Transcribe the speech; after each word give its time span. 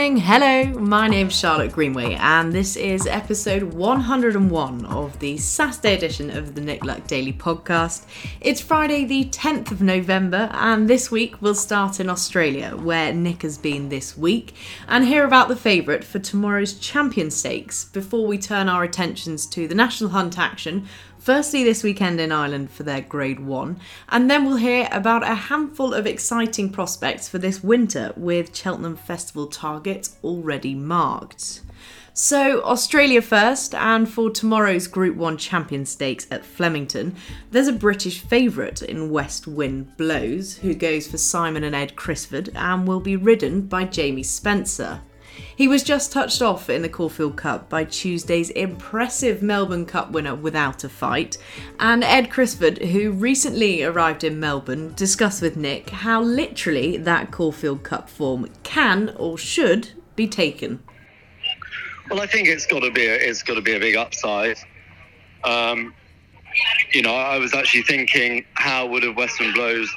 Hello, 0.00 0.64
my 0.78 1.08
name's 1.08 1.38
Charlotte 1.38 1.72
Greenway, 1.72 2.14
and 2.14 2.54
this 2.54 2.74
is 2.74 3.06
episode 3.06 3.62
101 3.62 4.86
of 4.86 5.18
the 5.18 5.36
Saturday 5.36 5.94
edition 5.94 6.30
of 6.30 6.54
the 6.54 6.62
Nick 6.62 6.86
Luck 6.86 7.06
Daily 7.06 7.34
podcast. 7.34 8.06
It's 8.40 8.62
Friday, 8.62 9.04
the 9.04 9.26
10th 9.26 9.70
of 9.70 9.82
November, 9.82 10.48
and 10.54 10.88
this 10.88 11.10
week 11.10 11.42
we'll 11.42 11.54
start 11.54 12.00
in 12.00 12.08
Australia, 12.08 12.70
where 12.78 13.12
Nick 13.12 13.42
has 13.42 13.58
been 13.58 13.90
this 13.90 14.16
week, 14.16 14.54
and 14.88 15.04
hear 15.04 15.26
about 15.26 15.48
the 15.48 15.54
favourite 15.54 16.02
for 16.02 16.18
tomorrow's 16.18 16.78
Champion 16.78 17.30
Stakes 17.30 17.84
before 17.84 18.26
we 18.26 18.38
turn 18.38 18.70
our 18.70 18.82
attentions 18.82 19.44
to 19.48 19.68
the 19.68 19.74
National 19.74 20.10
Hunt 20.10 20.38
action 20.38 20.86
Firstly, 21.20 21.64
this 21.64 21.82
weekend 21.82 22.18
in 22.18 22.32
Ireland 22.32 22.70
for 22.70 22.82
their 22.82 23.02
Grade 23.02 23.40
1, 23.40 23.78
and 24.08 24.30
then 24.30 24.46
we'll 24.46 24.56
hear 24.56 24.88
about 24.90 25.22
a 25.22 25.34
handful 25.34 25.92
of 25.92 26.06
exciting 26.06 26.70
prospects 26.70 27.28
for 27.28 27.36
this 27.36 27.62
winter 27.62 28.14
with 28.16 28.56
Cheltenham 28.56 28.96
Festival 28.96 29.46
targets 29.46 30.16
already 30.24 30.74
marked. 30.74 31.60
So, 32.14 32.62
Australia 32.64 33.20
first, 33.20 33.74
and 33.74 34.08
for 34.08 34.30
tomorrow's 34.30 34.86
Group 34.86 35.14
1 35.14 35.36
Champion 35.36 35.84
Stakes 35.84 36.26
at 36.30 36.42
Flemington, 36.42 37.14
there's 37.50 37.68
a 37.68 37.72
British 37.72 38.20
favourite 38.20 38.80
in 38.80 39.10
West 39.10 39.46
Wind 39.46 39.98
Blows 39.98 40.56
who 40.56 40.72
goes 40.72 41.06
for 41.06 41.18
Simon 41.18 41.64
and 41.64 41.76
Ed 41.76 41.96
Crisford 41.96 42.48
and 42.54 42.88
will 42.88 43.00
be 43.00 43.16
ridden 43.16 43.60
by 43.66 43.84
Jamie 43.84 44.22
Spencer. 44.22 45.02
He 45.60 45.68
was 45.68 45.82
just 45.82 46.10
touched 46.10 46.40
off 46.40 46.70
in 46.70 46.80
the 46.80 46.88
Caulfield 46.88 47.36
Cup 47.36 47.68
by 47.68 47.84
Tuesday's 47.84 48.48
impressive 48.48 49.42
Melbourne 49.42 49.84
Cup 49.84 50.10
winner 50.10 50.34
without 50.34 50.84
a 50.84 50.88
fight, 50.88 51.36
and 51.78 52.02
Ed 52.02 52.30
Crisford, 52.30 52.78
who 52.78 53.10
recently 53.10 53.82
arrived 53.82 54.24
in 54.24 54.40
Melbourne, 54.40 54.94
discussed 54.94 55.42
with 55.42 55.58
Nick 55.58 55.90
how 55.90 56.22
literally 56.22 56.96
that 56.96 57.30
Caulfield 57.30 57.82
Cup 57.82 58.08
form 58.08 58.48
can 58.62 59.14
or 59.18 59.36
should 59.36 59.90
be 60.16 60.26
taken. 60.26 60.82
Well, 62.08 62.22
I 62.22 62.26
think 62.26 62.48
it's 62.48 62.64
got 62.64 62.80
to 62.80 62.90
be 62.90 63.04
a, 63.04 63.14
it's 63.14 63.42
got 63.42 63.56
to 63.56 63.60
be 63.60 63.74
a 63.74 63.80
big 63.80 63.96
upside. 63.96 64.56
Um, 65.44 65.92
you 66.94 67.02
know, 67.02 67.14
I 67.14 67.36
was 67.36 67.52
actually 67.52 67.82
thinking 67.82 68.46
how 68.54 68.86
would 68.86 69.04
a 69.04 69.12
West 69.12 69.38
Wind 69.38 69.52
Blows 69.52 69.94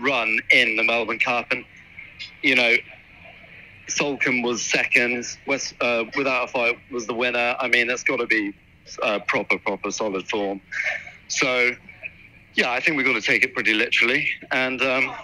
run 0.00 0.38
in 0.52 0.76
the 0.76 0.84
Melbourne 0.84 1.18
Cup, 1.18 1.46
and 1.50 1.64
you 2.42 2.54
know, 2.54 2.76
Salcombe 3.90 4.42
was 4.42 4.62
second. 4.62 5.24
West 5.46 5.74
uh, 5.80 6.04
without 6.16 6.44
a 6.44 6.48
fight 6.48 6.78
was 6.90 7.06
the 7.06 7.14
winner. 7.14 7.56
I 7.58 7.68
mean, 7.68 7.86
that's 7.86 8.02
got 8.02 8.18
to 8.18 8.26
be 8.26 8.54
uh, 9.02 9.18
proper, 9.26 9.58
proper 9.58 9.90
solid 9.90 10.28
form. 10.28 10.60
So, 11.28 11.72
yeah, 12.54 12.70
I 12.70 12.80
think 12.80 12.96
we've 12.96 13.06
got 13.06 13.14
to 13.14 13.20
take 13.20 13.44
it 13.44 13.54
pretty 13.54 13.74
literally. 13.74 14.28
And 14.50 14.80
um, 14.82 15.14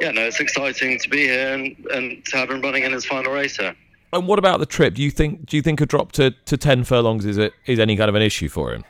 yeah, 0.00 0.10
no, 0.10 0.22
it's 0.22 0.40
exciting 0.40 0.98
to 0.98 1.08
be 1.08 1.24
here 1.24 1.54
and, 1.54 1.76
and 1.92 2.24
to 2.26 2.36
have 2.36 2.50
him 2.50 2.60
running 2.60 2.84
in 2.84 2.92
his 2.92 3.04
final 3.04 3.32
race 3.32 3.56
here. 3.56 3.74
And 4.12 4.26
what 4.26 4.38
about 4.38 4.60
the 4.60 4.66
trip? 4.66 4.94
Do 4.94 5.02
you 5.02 5.10
think 5.10 5.46
do 5.46 5.56
you 5.56 5.62
think 5.62 5.80
a 5.80 5.86
drop 5.86 6.12
to, 6.12 6.32
to 6.44 6.56
ten 6.56 6.84
furlongs 6.84 7.24
is 7.24 7.38
it 7.38 7.54
is 7.66 7.78
any 7.78 7.96
kind 7.96 8.08
of 8.08 8.14
an 8.14 8.22
issue 8.22 8.48
for 8.48 8.72
him? 8.74 8.84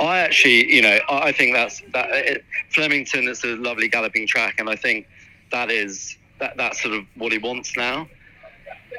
I 0.00 0.18
actually, 0.18 0.72
you 0.74 0.82
know, 0.82 0.98
I 1.08 1.30
think 1.30 1.54
that's 1.54 1.80
that. 1.92 2.08
It, 2.10 2.44
Flemington 2.70 3.28
is 3.28 3.44
a 3.44 3.56
lovely 3.56 3.88
galloping 3.88 4.26
track, 4.26 4.56
and 4.58 4.68
I 4.68 4.74
think 4.74 5.06
that 5.52 5.70
is 5.70 6.16
that, 6.40 6.56
that's 6.56 6.82
sort 6.82 6.94
of 6.94 7.04
what 7.16 7.32
he 7.32 7.38
wants 7.38 7.76
now. 7.76 8.08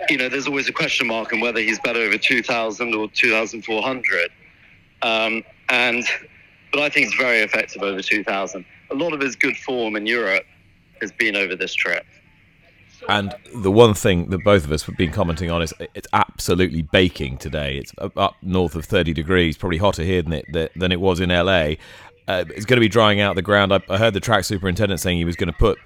You 0.10 0.18
know, 0.18 0.30
there's 0.30 0.48
always 0.48 0.68
a 0.68 0.74
question 0.74 1.08
mark 1.08 1.32
on 1.32 1.40
whether 1.40 1.60
he's 1.60 1.80
better 1.80 2.00
over 2.00 2.18
2,000 2.18 2.94
or 2.94 3.08
2,400. 3.10 4.32
Um, 5.02 5.44
and 5.70 6.04
but 6.72 6.82
I 6.82 6.90
think 6.90 7.08
he's 7.08 7.16
very 7.16 7.40
effective 7.40 7.82
over 7.82 8.02
2,000. 8.02 8.66
A 8.92 8.96
lot 8.96 9.14
of 9.14 9.22
his 9.22 9.36
good 9.36 9.56
form 9.58 9.96
in 9.96 10.06
Europe 10.06 10.44
has 11.02 11.12
been 11.14 11.36
over 11.36 11.56
this 11.56 11.74
trip. 11.74 12.06
And 13.08 13.34
the 13.56 13.72
one 13.72 13.94
thing 13.94 14.30
that 14.30 14.44
both 14.44 14.66
of 14.66 14.72
us 14.72 14.84
have 14.84 14.98
been 14.98 15.12
commenting 15.12 15.52
on 15.52 15.62
is 15.62 15.74
it's 15.94 16.08
absolutely 16.14 16.82
baking 16.82 17.38
today. 17.38 17.78
It's 17.78 17.94
up 18.00 18.36
north 18.42 18.76
of 18.76 18.86
30 18.86 19.14
degrees, 19.14 19.58
probably 19.58 19.78
hotter 19.78 20.04
here 20.04 20.22
than 20.22 20.34
it 20.34 20.46
than 20.76 20.92
it 20.92 21.00
was 21.00 21.20
in 21.20 21.30
LA. 21.30 21.76
Uh, 22.28 22.44
it's 22.50 22.66
going 22.66 22.78
to 22.78 22.82
be 22.82 22.90
drying 22.90 23.20
out 23.20 23.36
the 23.36 23.42
ground. 23.42 23.72
I, 23.74 23.82
I 23.90 23.98
heard 23.98 24.14
the 24.14 24.20
track 24.20 24.44
superintendent 24.46 25.00
saying 25.00 25.18
he 25.18 25.26
was 25.26 25.36
going 25.36 25.52
to 25.52 25.58
put 25.58 25.78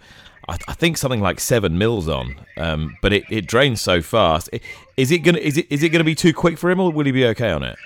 I, 0.49 0.57
I 0.67 0.73
think 0.73 0.97
something 0.97 1.21
like 1.21 1.39
seven 1.39 1.77
mils 1.77 2.09
on, 2.09 2.35
um, 2.57 2.97
but 3.01 3.13
it, 3.13 3.23
it 3.29 3.45
drains 3.45 3.81
so 3.81 4.01
fast. 4.01 4.49
Is 4.97 5.11
it 5.11 5.19
gonna 5.19 5.37
is 5.37 5.57
it 5.57 5.67
is 5.69 5.83
it 5.83 5.89
gonna 5.89 6.03
be 6.03 6.15
too 6.15 6.33
quick 6.33 6.57
for 6.57 6.69
him, 6.69 6.79
or 6.79 6.91
will 6.91 7.05
he 7.05 7.11
be 7.11 7.25
okay 7.27 7.51
on 7.51 7.63
it? 7.63 7.77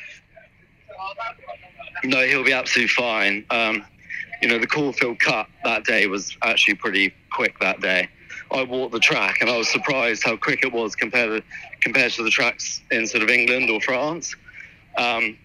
No, 2.06 2.26
he'll 2.26 2.44
be 2.44 2.54
absolutely 2.54 2.90
fine. 2.90 3.46
Um, 3.50 3.86
you 4.42 4.50
know, 4.50 4.60
the 4.60 4.68
Caulfield 4.68 5.20
Cup 5.20 5.50
that 5.64 5.86
day 5.86 6.08
was 6.08 6.36
actually 6.42 6.76
pretty 6.76 7.14
quick 7.32 7.60
that 7.60 7.80
day. 7.82 8.10
I 8.52 8.64
walked 8.64 8.92
the 8.92 9.00
track 9.00 9.38
and 9.42 9.50
I 9.50 9.58
was 9.58 9.70
surprised 9.70 10.24
how 10.24 10.36
quick 10.36 10.64
it 10.64 10.72
was 10.72 10.96
compared 10.96 11.42
to 11.42 11.48
compared 11.82 12.12
to 12.14 12.24
the 12.24 12.30
tracks 12.30 12.82
in 12.92 13.08
sort 13.08 13.24
of 13.24 13.30
England 13.30 13.70
or 13.70 13.82
France. 13.82 14.36
Um, 14.98 15.38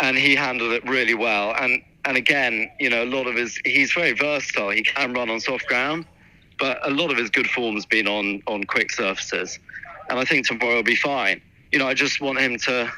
and 0.00 0.16
he 0.16 0.34
handled 0.34 0.72
it 0.72 0.84
really 0.88 1.14
well. 1.14 1.54
And 1.58 1.82
and 2.04 2.16
again, 2.16 2.70
you 2.80 2.88
know, 2.88 3.04
a 3.04 3.06
lot 3.06 3.26
of 3.26 3.36
his 3.36 3.60
he's 3.64 3.92
very 3.92 4.12
versatile. 4.12 4.70
He 4.70 4.82
can 4.82 5.12
run 5.12 5.28
on 5.28 5.40
soft 5.40 5.66
ground, 5.66 6.06
but 6.58 6.78
a 6.86 6.90
lot 6.90 7.10
of 7.10 7.16
his 7.16 7.30
good 7.30 7.48
form's 7.48 7.86
been 7.86 8.06
on 8.06 8.42
on 8.46 8.64
quick 8.64 8.90
surfaces, 8.92 9.58
and 10.10 10.18
I 10.18 10.24
think 10.24 10.46
tomorrow 10.46 10.76
will 10.76 10.82
be 10.82 10.96
fine. 10.96 11.40
You 11.72 11.78
know, 11.78 11.86
I 11.86 11.94
just 11.94 12.20
want 12.20 12.38
him 12.38 12.58
to 12.60 12.92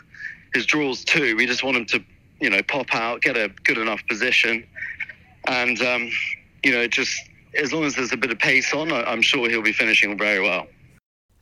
his 0.55 0.67
draws 0.67 1.05
too. 1.05 1.37
We 1.37 1.47
just 1.47 1.63
want 1.63 1.77
him 1.77 1.87
to 1.87 2.05
you 2.41 2.51
know 2.51 2.63
pop 2.63 2.95
out, 2.95 3.23
get 3.23 3.37
a 3.37 3.51
good 3.65 3.79
enough 3.79 4.01
position, 4.09 4.67
and 5.47 5.81
um, 5.83 6.11
you 6.65 6.73
know 6.73 6.87
just 6.87 7.21
as 7.55 7.73
long 7.73 7.85
as 7.85 7.95
there's 7.97 8.13
a 8.13 8.17
bit 8.17 8.31
of 8.31 8.39
pace 8.39 8.73
on, 8.73 8.93
I'm 8.93 9.23
sure 9.23 9.49
he'll 9.49 9.63
be 9.63 9.73
finishing 9.73 10.17
very 10.17 10.41
well. 10.41 10.67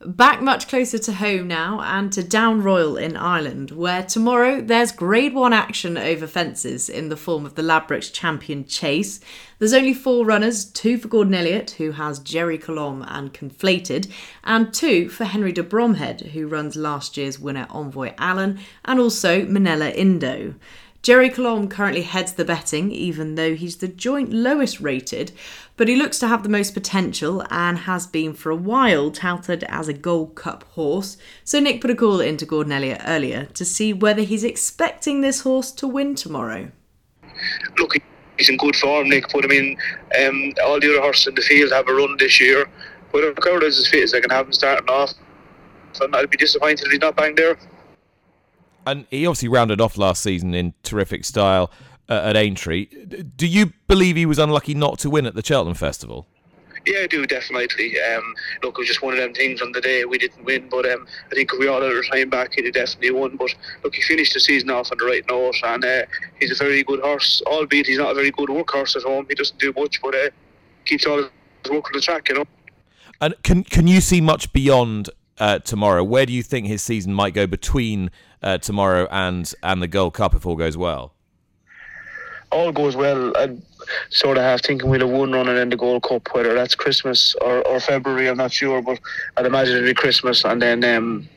Back 0.04 0.41
much 0.41 0.69
closer 0.69 0.97
to 0.97 1.12
home 1.12 1.48
now 1.48 1.81
and 1.81 2.12
to 2.12 2.22
Down 2.22 2.62
Royal 2.62 2.97
in 2.97 3.16
Ireland, 3.16 3.72
where 3.72 4.04
tomorrow 4.04 4.60
there's 4.60 4.92
Grade 4.92 5.34
1 5.34 5.53
action 5.53 5.98
over 5.98 6.28
fences 6.28 6.88
in 6.88 7.09
the 7.09 7.16
form 7.16 7.44
of 7.44 7.56
the 7.56 7.62
Ladbrokes 7.62 8.12
Champion 8.12 8.64
Chase. 8.64 9.19
There's 9.58 9.72
only 9.72 9.92
four 9.92 10.25
runners 10.25 10.66
two 10.66 10.98
for 10.98 11.08
Gordon 11.08 11.34
Elliott, 11.34 11.72
who 11.72 11.91
has 11.91 12.20
Gerri 12.20 12.62
Colombe 12.62 13.04
and 13.08 13.34
Conflated, 13.34 14.08
and 14.44 14.72
two 14.72 15.08
for 15.08 15.25
Henry 15.25 15.50
de 15.50 15.64
Bromhead, 15.64 16.28
who 16.31 16.47
runs 16.47 16.76
last 16.76 17.16
year's 17.16 17.41
winner 17.41 17.66
Envoi 17.66 18.14
Allen, 18.19 18.60
and 18.84 19.00
also 19.00 19.44
Minella 19.47 19.92
Indo. 19.92 20.54
Gerri 21.03 21.32
Colombe 21.32 21.69
currently 21.69 22.03
heads 22.03 22.34
the 22.34 22.44
betting, 22.44 22.92
even 22.92 23.37
though 23.37 23.54
he's 23.54 23.76
the 23.76 23.88
joint 23.88 24.32
lowest 24.32 24.81
rated, 24.81 25.32
but 25.78 25.86
he 25.88 25.94
looks 25.94 26.18
to 26.18 26.26
have 26.26 26.42
the 26.42 26.48
most 26.48 26.74
potential 26.74 27.44
and 27.50 27.78
has 27.78 28.06
been 28.06 28.34
for 28.34 28.50
a 28.50 28.56
while 28.56 29.10
touted 29.12 29.64
as 29.68 29.86
a 29.86 29.92
Gold 29.92 30.34
Cup 30.34 30.64
horse. 30.72 31.16
So 31.44 31.60
Nick 31.60 31.80
put 31.80 31.90
a 31.90 31.94
call 31.94 32.20
into 32.20 32.44
Gordon 32.44 32.72
Elliott 32.72 33.00
earlier 33.06 33.46
to 33.54 33.64
see 33.64 33.92
whether 33.92 34.22
he's 34.22 34.42
expecting 34.42 35.20
this 35.20 35.42
horse 35.42 35.70
to 35.72 35.86
win 35.86 36.16
tomorrow. 36.16 36.72
Look, 37.78 37.94
he's 38.36 38.48
in 38.48 38.56
good 38.56 38.74
form, 38.74 39.08
Nick, 39.08 39.32
but 39.32 39.44
I 39.44 39.48
mean, 39.48 39.78
um, 40.20 40.52
all 40.64 40.80
the 40.80 40.90
other 40.90 41.00
horses 41.00 41.28
in 41.28 41.36
the 41.36 41.42
field 41.42 41.70
have 41.70 41.88
a 41.88 41.94
run 41.94 42.16
this 42.18 42.40
year. 42.40 42.68
But 43.12 43.22
if 43.22 43.36
Coward 43.36 43.62
is 43.62 43.78
as 43.78 43.86
fit 43.86 44.02
as 44.02 44.12
I 44.12 44.20
can 44.20 44.31
have 44.31 44.46
him 44.46 44.52
starting 44.52 44.88
off, 44.88 45.14
so 45.92 46.08
I'd 46.12 46.28
be 46.28 46.36
disappointed 46.36 46.86
if 46.86 46.90
he's 46.90 47.00
not 47.00 47.14
bang 47.14 47.36
there. 47.36 47.56
And 48.84 49.06
he 49.10 49.26
obviously 49.26 49.48
rounded 49.48 49.81
off 49.81 49.96
last 49.96 50.22
season 50.22 50.54
in 50.54 50.74
terrific 50.82 51.24
style 51.24 51.70
uh, 52.08 52.22
at 52.25 52.37
Aintree. 52.37 52.87
Do 53.37 53.46
you 53.46 53.72
believe 53.87 54.16
he 54.16 54.26
was 54.26 54.38
unlucky 54.38 54.75
not 54.75 54.99
to 55.00 55.10
win 55.10 55.26
at 55.26 55.34
the 55.34 55.44
Cheltenham 55.44 55.75
Festival? 55.75 56.26
Yeah, 56.87 57.00
I 57.00 57.06
do 57.06 57.26
definitely. 57.26 58.00
Um, 58.00 58.34
look, 58.62 58.76
it 58.76 58.78
was 58.78 58.88
just 58.88 59.02
one 59.02 59.12
of 59.12 59.20
them 59.20 59.34
things 59.34 59.60
on 59.60 59.72
the 59.72 59.81
day 59.81 60.05
we 60.05 60.16
didn't 60.16 60.44
win, 60.44 60.69
but 60.70 60.90
um, 60.90 61.06
I 61.31 61.34
think 61.34 61.52
if 61.52 61.58
we 61.58 61.69
all 61.69 61.82
had 61.82 61.93
our 61.93 62.02
time 62.02 62.31
back, 62.31 62.55
he'd 62.55 62.64
have 62.64 62.75
definitely 62.75 63.10
won. 63.10 63.37
But 63.37 63.55
look, 63.84 63.94
he 63.94 64.02
finished 64.02 64.32
the 64.32 64.40
season 64.40 64.70
off 64.70 64.90
on 64.90 64.99
the 64.99 65.05
right 65.05 65.25
note, 65.28 65.56
and 65.64 65.84
uh, 65.84 66.02
he's 66.40 66.52
a 66.52 66.55
very 66.55 66.82
good 66.82 67.00
horse. 67.00 67.43
Albeit 67.46 67.87
he's 67.87 67.99
not 67.99 68.12
a 68.12 68.14
very 68.14 68.31
good 68.31 68.49
workhorse 68.49 68.96
at 68.96 69.02
home, 69.02 69.26
he 69.28 69.34
doesn't 69.34 69.58
do 69.58 69.72
much, 69.76 70.00
but 70.00 70.14
uh, 70.14 70.31
keeps 70.84 71.06
all 71.06 71.19
his 71.19 71.26
work 71.70 71.87
on 71.87 71.93
the 71.93 72.00
track, 72.00 72.28
you 72.28 72.37
know. 72.37 72.44
And 73.20 73.34
can 73.43 73.64
can 73.64 73.87
you 73.87 74.00
see 74.00 74.20
much 74.20 74.52
beyond 74.52 75.10
uh, 75.38 75.58
tomorrow? 75.58 76.05
Where 76.05 76.25
do 76.25 76.32
you 76.32 76.43
think 76.43 76.69
his 76.69 76.82
season 76.82 77.12
might 77.12 77.34
go 77.34 77.46
between 77.46 78.10
uh, 78.43 78.58
tomorrow 78.58 79.08
and 79.10 79.52
and 79.62 79.82
the 79.82 79.88
Gold 79.88 80.14
Cup 80.14 80.34
if 80.34 80.46
all 80.46 80.56
goes 80.56 80.76
well? 80.76 81.14
All 82.50 82.72
goes 82.72 82.96
well, 82.96 83.36
and 83.36 83.62
sort 84.10 84.36
of 84.36 84.44
half 84.44 84.62
thinking 84.62 84.88
we'll 84.88 85.00
have 85.00 85.10
one 85.10 85.32
running 85.32 85.56
in 85.56 85.68
the 85.68 85.76
Gold 85.76 86.02
Cup, 86.02 86.28
whether 86.34 86.54
that's 86.54 86.74
Christmas 86.74 87.34
or, 87.40 87.66
or 87.66 87.80
February, 87.80 88.28
I'm 88.28 88.36
not 88.36 88.52
sure, 88.52 88.82
but 88.82 88.98
I'd 89.36 89.46
imagine 89.46 89.76
it'll 89.76 89.86
be 89.86 89.94
Christmas 89.94 90.44
and 90.44 90.60
then 90.60 90.84
um, 90.84 91.28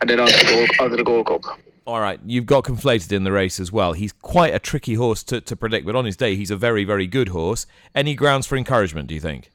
and 0.00 0.10
then 0.10 0.20
onto 0.20 0.36
the 0.36 0.44
Gold, 0.44 0.70
onto 0.80 0.96
the 0.96 1.04
Gold 1.04 1.26
Cup. 1.26 1.58
All 1.86 2.00
right, 2.00 2.18
you've 2.26 2.46
got 2.46 2.64
conflated 2.64 3.12
in 3.12 3.22
the 3.22 3.30
race 3.30 3.60
as 3.60 3.70
well. 3.70 3.92
He's 3.92 4.12
quite 4.12 4.52
a 4.52 4.58
tricky 4.58 4.94
horse 4.94 5.22
to, 5.24 5.40
to 5.40 5.54
predict, 5.54 5.86
but 5.86 5.94
on 5.94 6.04
his 6.04 6.16
day, 6.16 6.34
he's 6.34 6.50
a 6.50 6.56
very, 6.56 6.84
very 6.84 7.06
good 7.06 7.28
horse. 7.28 7.66
Any 7.94 8.14
grounds 8.14 8.46
for 8.46 8.56
encouragement, 8.56 9.06
do 9.06 9.14
you 9.14 9.20
think? 9.20 9.50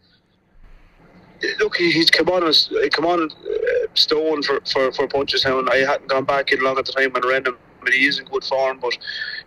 Look, 1.59 1.75
he's 1.75 2.09
come 2.09 2.29
on, 2.29 2.53
come 2.91 3.05
on, 3.05 3.23
uh, 3.23 3.87
stone 3.95 4.43
for 4.43 4.61
for 4.71 4.91
for 4.91 5.07
Punchestown. 5.07 5.69
I 5.69 5.77
hadn't 5.77 6.07
gone 6.07 6.23
back 6.23 6.51
in 6.51 6.63
long 6.63 6.77
at 6.77 6.85
the 6.85 6.91
time 6.91 7.11
when 7.11 7.25
I 7.25 7.27
ran 7.27 7.45
him. 7.45 7.57
I 7.81 7.86
mean, 7.86 8.00
he 8.00 8.07
is 8.07 8.19
in 8.19 8.25
good 8.25 8.44
form, 8.44 8.80
but 8.80 8.98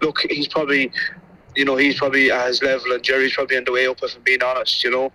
look, 0.00 0.18
he's 0.28 0.48
probably, 0.48 0.90
you 1.54 1.64
know, 1.64 1.76
he's 1.76 1.98
probably 1.98 2.30
at 2.30 2.48
his 2.48 2.62
level, 2.62 2.92
and 2.92 3.02
Gerri's 3.02 3.34
probably 3.34 3.56
on 3.56 3.64
the 3.64 3.72
way 3.72 3.86
up. 3.86 4.02
If 4.02 4.16
I'm 4.16 4.22
being 4.22 4.42
honest, 4.42 4.82
you 4.82 4.90
know. 4.90 5.12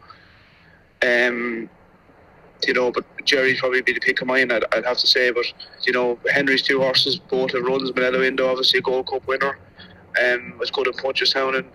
Um, 1.01 1.69
you 2.68 2.74
know, 2.74 2.92
but 2.92 3.06
Gerri'd 3.24 3.57
probably 3.57 3.81
be 3.81 3.94
the 3.94 4.00
pick 4.00 4.21
of 4.21 4.27
mine, 4.27 4.51
I'd, 4.51 4.66
I'd 4.74 4.86
have 4.86 4.98
to 4.98 5.07
say. 5.07 5.31
But, 5.31 5.45
you 5.86 5.94
know, 5.94 6.19
Henry's 6.30 6.62
two 6.62 6.80
horses, 6.80 7.18
both 7.18 7.54
have 7.54 7.63
runs. 7.63 7.92
Minella 7.92 8.25
Indo, 8.25 8.50
obviously 8.50 8.80
a 8.80 8.81
Gold 8.81 9.07
Cup 9.07 9.25
winner, 9.27 9.57
um, 10.21 10.57
was 10.57 10.71
good 10.71 10.88
in 10.88 10.94
Punchestown. 10.94 11.57
And, 11.57 11.69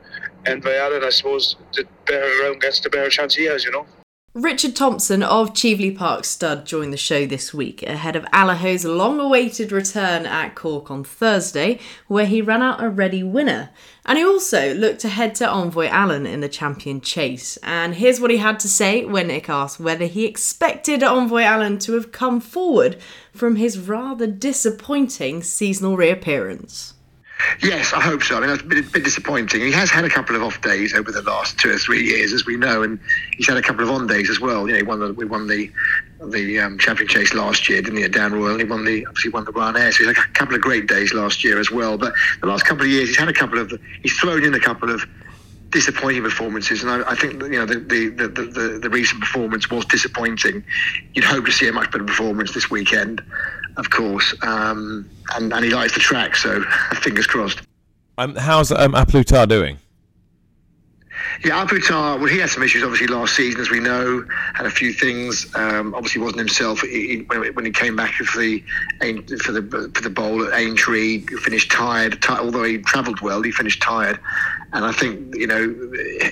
and 0.46 0.62
Vialan, 0.62 1.02
I 1.02 1.10
suppose, 1.10 1.56
the 1.72 1.86
better 2.06 2.30
around 2.42 2.60
gets 2.60 2.80
the 2.80 2.90
better 2.90 3.08
chance 3.08 3.34
he 3.34 3.44
has, 3.46 3.64
you 3.64 3.70
know. 3.70 3.86
Richard 4.34 4.74
Thompson 4.74 5.22
of 5.22 5.54
Cheveley 5.54 5.92
Park 5.92 6.24
Stud 6.24 6.66
joined 6.66 6.92
the 6.92 6.96
show 6.96 7.24
this 7.24 7.54
week 7.54 7.84
ahead 7.84 8.16
of 8.16 8.26
Allaho's 8.32 8.84
long 8.84 9.20
awaited 9.20 9.70
return 9.70 10.26
at 10.26 10.56
Cork 10.56 10.90
on 10.90 11.04
Thursday, 11.04 11.78
where 12.08 12.26
he 12.26 12.42
ran 12.42 12.60
out 12.60 12.82
a 12.82 12.88
ready 12.88 13.22
winner. 13.22 13.70
And 14.04 14.18
he 14.18 14.24
also 14.24 14.74
looked 14.74 15.04
ahead 15.04 15.36
to 15.36 15.46
Envoi 15.46 15.88
Allen 15.88 16.26
in 16.26 16.40
the 16.40 16.48
champion 16.48 17.00
chase. 17.00 17.58
And 17.62 17.94
here's 17.94 18.18
what 18.18 18.32
he 18.32 18.38
had 18.38 18.58
to 18.60 18.68
say 18.68 19.04
when 19.04 19.28
Nick 19.28 19.48
asked 19.48 19.78
whether 19.78 20.06
he 20.06 20.26
expected 20.26 21.02
Envoi 21.02 21.44
Allen 21.44 21.78
to 21.78 21.92
have 21.92 22.10
come 22.10 22.40
forward 22.40 22.96
from 23.32 23.54
his 23.54 23.78
rather 23.78 24.26
disappointing 24.26 25.44
seasonal 25.44 25.96
reappearance. 25.96 26.94
Yes, 27.62 27.92
I 27.92 28.00
hope 28.00 28.22
so. 28.22 28.36
I 28.36 28.40
mean, 28.40 28.50
it's 28.50 28.62
been 28.62 28.78
a 28.78 28.82
bit 28.82 29.04
disappointing. 29.04 29.60
He 29.60 29.72
has 29.72 29.90
had 29.90 30.04
a 30.04 30.08
couple 30.08 30.36
of 30.36 30.42
off 30.42 30.60
days 30.60 30.94
over 30.94 31.10
the 31.10 31.22
last 31.22 31.58
two 31.58 31.70
or 31.70 31.78
three 31.78 32.04
years, 32.04 32.32
as 32.32 32.46
we 32.46 32.56
know, 32.56 32.82
and 32.82 32.98
he's 33.36 33.48
had 33.48 33.56
a 33.56 33.62
couple 33.62 33.84
of 33.84 33.90
on 33.90 34.06
days 34.06 34.30
as 34.30 34.40
well. 34.40 34.68
You 34.68 34.78
know, 34.78 34.84
won 34.84 35.00
the, 35.00 35.12
we 35.12 35.24
won 35.24 35.46
the 35.46 35.70
the 36.30 36.58
um, 36.60 36.78
champion 36.78 37.08
chase 37.08 37.34
last 37.34 37.68
year, 37.68 37.82
didn't 37.82 37.98
he, 37.98 38.04
at 38.04 38.12
Down 38.12 38.32
Royal? 38.32 38.52
And 38.52 38.60
he 38.60 38.66
won 38.66 38.84
the 38.84 39.06
obviously 39.06 39.30
won 39.30 39.44
the 39.44 39.52
Ryanair, 39.52 39.92
so 39.92 39.98
he 39.98 40.06
had 40.06 40.16
a 40.16 40.32
couple 40.32 40.54
of 40.54 40.60
great 40.60 40.86
days 40.86 41.12
last 41.12 41.44
year 41.44 41.58
as 41.58 41.70
well. 41.70 41.98
But 41.98 42.14
the 42.40 42.46
last 42.46 42.64
couple 42.64 42.84
of 42.84 42.90
years, 42.90 43.08
he's 43.08 43.18
had 43.18 43.28
a 43.28 43.32
couple 43.32 43.58
of 43.58 43.72
he's 44.02 44.14
thrown 44.14 44.44
in 44.44 44.54
a 44.54 44.60
couple 44.60 44.90
of 44.90 45.04
disappointing 45.70 46.22
performances, 46.22 46.82
and 46.82 46.90
I, 46.90 47.10
I 47.10 47.14
think 47.14 47.42
you 47.42 47.50
know 47.50 47.66
the 47.66 47.80
the, 47.80 48.08
the 48.10 48.28
the, 48.28 48.78
the 48.82 48.90
recent 48.90 49.20
performance 49.20 49.70
was 49.70 49.84
disappointing. 49.86 50.64
You'd 51.14 51.24
hope 51.24 51.46
to 51.46 51.52
see 51.52 51.68
a 51.68 51.72
much 51.72 51.90
better 51.90 52.04
performance 52.04 52.54
this 52.54 52.70
weekend 52.70 53.22
of 53.76 53.90
course. 53.90 54.34
Um, 54.42 55.08
and, 55.34 55.52
and 55.52 55.64
he 55.64 55.70
likes 55.70 55.94
the 55.94 56.00
track, 56.00 56.36
so 56.36 56.62
fingers 57.02 57.26
crossed. 57.26 57.60
Um, 58.18 58.36
how's 58.36 58.70
um, 58.70 58.94
A 58.94 59.04
Plus 59.04 59.24
Tard 59.24 59.48
doing? 59.48 59.78
Yeah, 61.44 61.62
A 61.62 61.66
well, 62.18 62.26
he 62.26 62.38
had 62.38 62.50
some 62.50 62.62
issues 62.62 62.82
obviously 62.82 63.06
last 63.08 63.34
season, 63.34 63.60
as 63.60 63.70
we 63.70 63.80
know, 63.80 64.24
had 64.54 64.66
a 64.66 64.70
few 64.70 64.92
things. 64.92 65.52
Um, 65.54 65.94
obviously, 65.94 66.22
wasn't 66.22 66.38
himself 66.38 66.80
he, 66.80 67.24
when, 67.26 67.54
when, 67.54 67.64
he 67.64 67.70
came 67.70 67.96
back 67.96 68.12
for 68.12 68.38
the 68.38 68.62
for 69.42 69.52
the 69.52 69.90
for 69.94 70.02
the 70.02 70.10
bowl 70.10 70.46
at 70.46 70.58
Aintree. 70.58 71.26
He 71.28 71.36
finished 71.36 71.70
tired, 71.70 72.22
t- 72.22 72.32
although 72.32 72.62
he 72.62 72.78
travelled 72.78 73.20
well. 73.20 73.42
He 73.42 73.50
finished 73.50 73.82
tired, 73.82 74.18
and 74.72 74.84
I 74.84 74.92
think 74.92 75.34
you 75.34 75.46
know, 75.46 75.74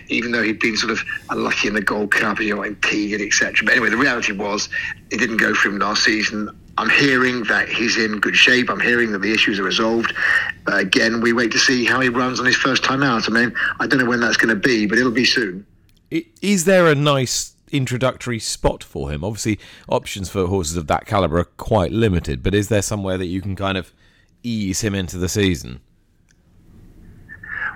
even 0.09 0.33
though 0.33 0.43
he'd 0.43 0.61
been 0.61 0.77
sort 0.77 0.93
of 0.93 1.03
unlucky 1.31 1.69
in 1.69 1.75
the 1.75 1.83
Gold 1.83 2.13
Cup, 2.13 2.41
you 2.41 2.55
know, 2.55 2.63
impeded, 2.63 3.21
etc. 3.21 3.65
But 3.65 3.73
anyway, 3.73 3.91
the 3.91 3.97
reality 3.97 4.33
was 4.33 4.69
it 5.11 5.19
didn't 5.19 5.39
go 5.39 5.53
for 5.55 5.69
him 5.69 5.79
last 5.79 6.05
season. 6.05 6.49
I'm 6.79 6.89
hearing 6.89 7.45
that 7.45 7.69
he's 7.69 7.99
in 7.99 8.19
good 8.19 8.37
shape. 8.37 8.71
I'm 8.71 8.81
hearing 8.81 9.13
that 9.13 9.19
the 9.19 9.33
issues 9.33 9.59
are 9.61 9.63
resolved. 9.63 10.15
But 10.65 10.79
again, 10.79 11.21
we 11.21 11.33
wait 11.33 11.53
to 11.53 11.59
see 11.59 11.85
how 11.85 12.01
he 12.01 12.09
runs 12.09 12.41
on 12.41 12.47
his 12.47 12.57
first 12.57 12.83
time 12.83 13.03
out. 13.03 13.29
I 13.29 13.33
mean, 13.33 13.55
I 13.79 13.87
don't 13.87 13.99
know 13.99 14.07
when 14.07 14.21
that's 14.21 14.37
going 14.37 14.49
to 14.49 14.61
be, 14.61 14.87
but 14.87 14.99
it'll 14.99 15.13
be 15.13 15.25
soon. 15.25 15.67
Is 16.41 16.65
there 16.65 16.87
a 16.87 16.95
nice 16.95 17.55
introductory 17.71 18.39
spot 18.39 18.83
for 18.83 19.11
him? 19.11 19.25
Obviously, 19.25 19.59
options 19.89 20.29
for 20.31 20.47
horses 20.47 20.77
of 20.77 20.87
that 20.87 21.07
caliber 21.07 21.39
are 21.39 21.45
quite 21.45 21.93
limited, 21.93 22.43
but 22.43 22.55
is 22.55 22.69
there 22.69 22.83
somewhere 22.83 23.19
that 23.19 23.27
you 23.27 23.41
can 23.41 23.57
kind 23.57 23.77
of 23.77 23.93
ease 24.43 24.81
him 24.81 24.95
into 24.95 25.19
the 25.19 25.29
season? 25.29 25.81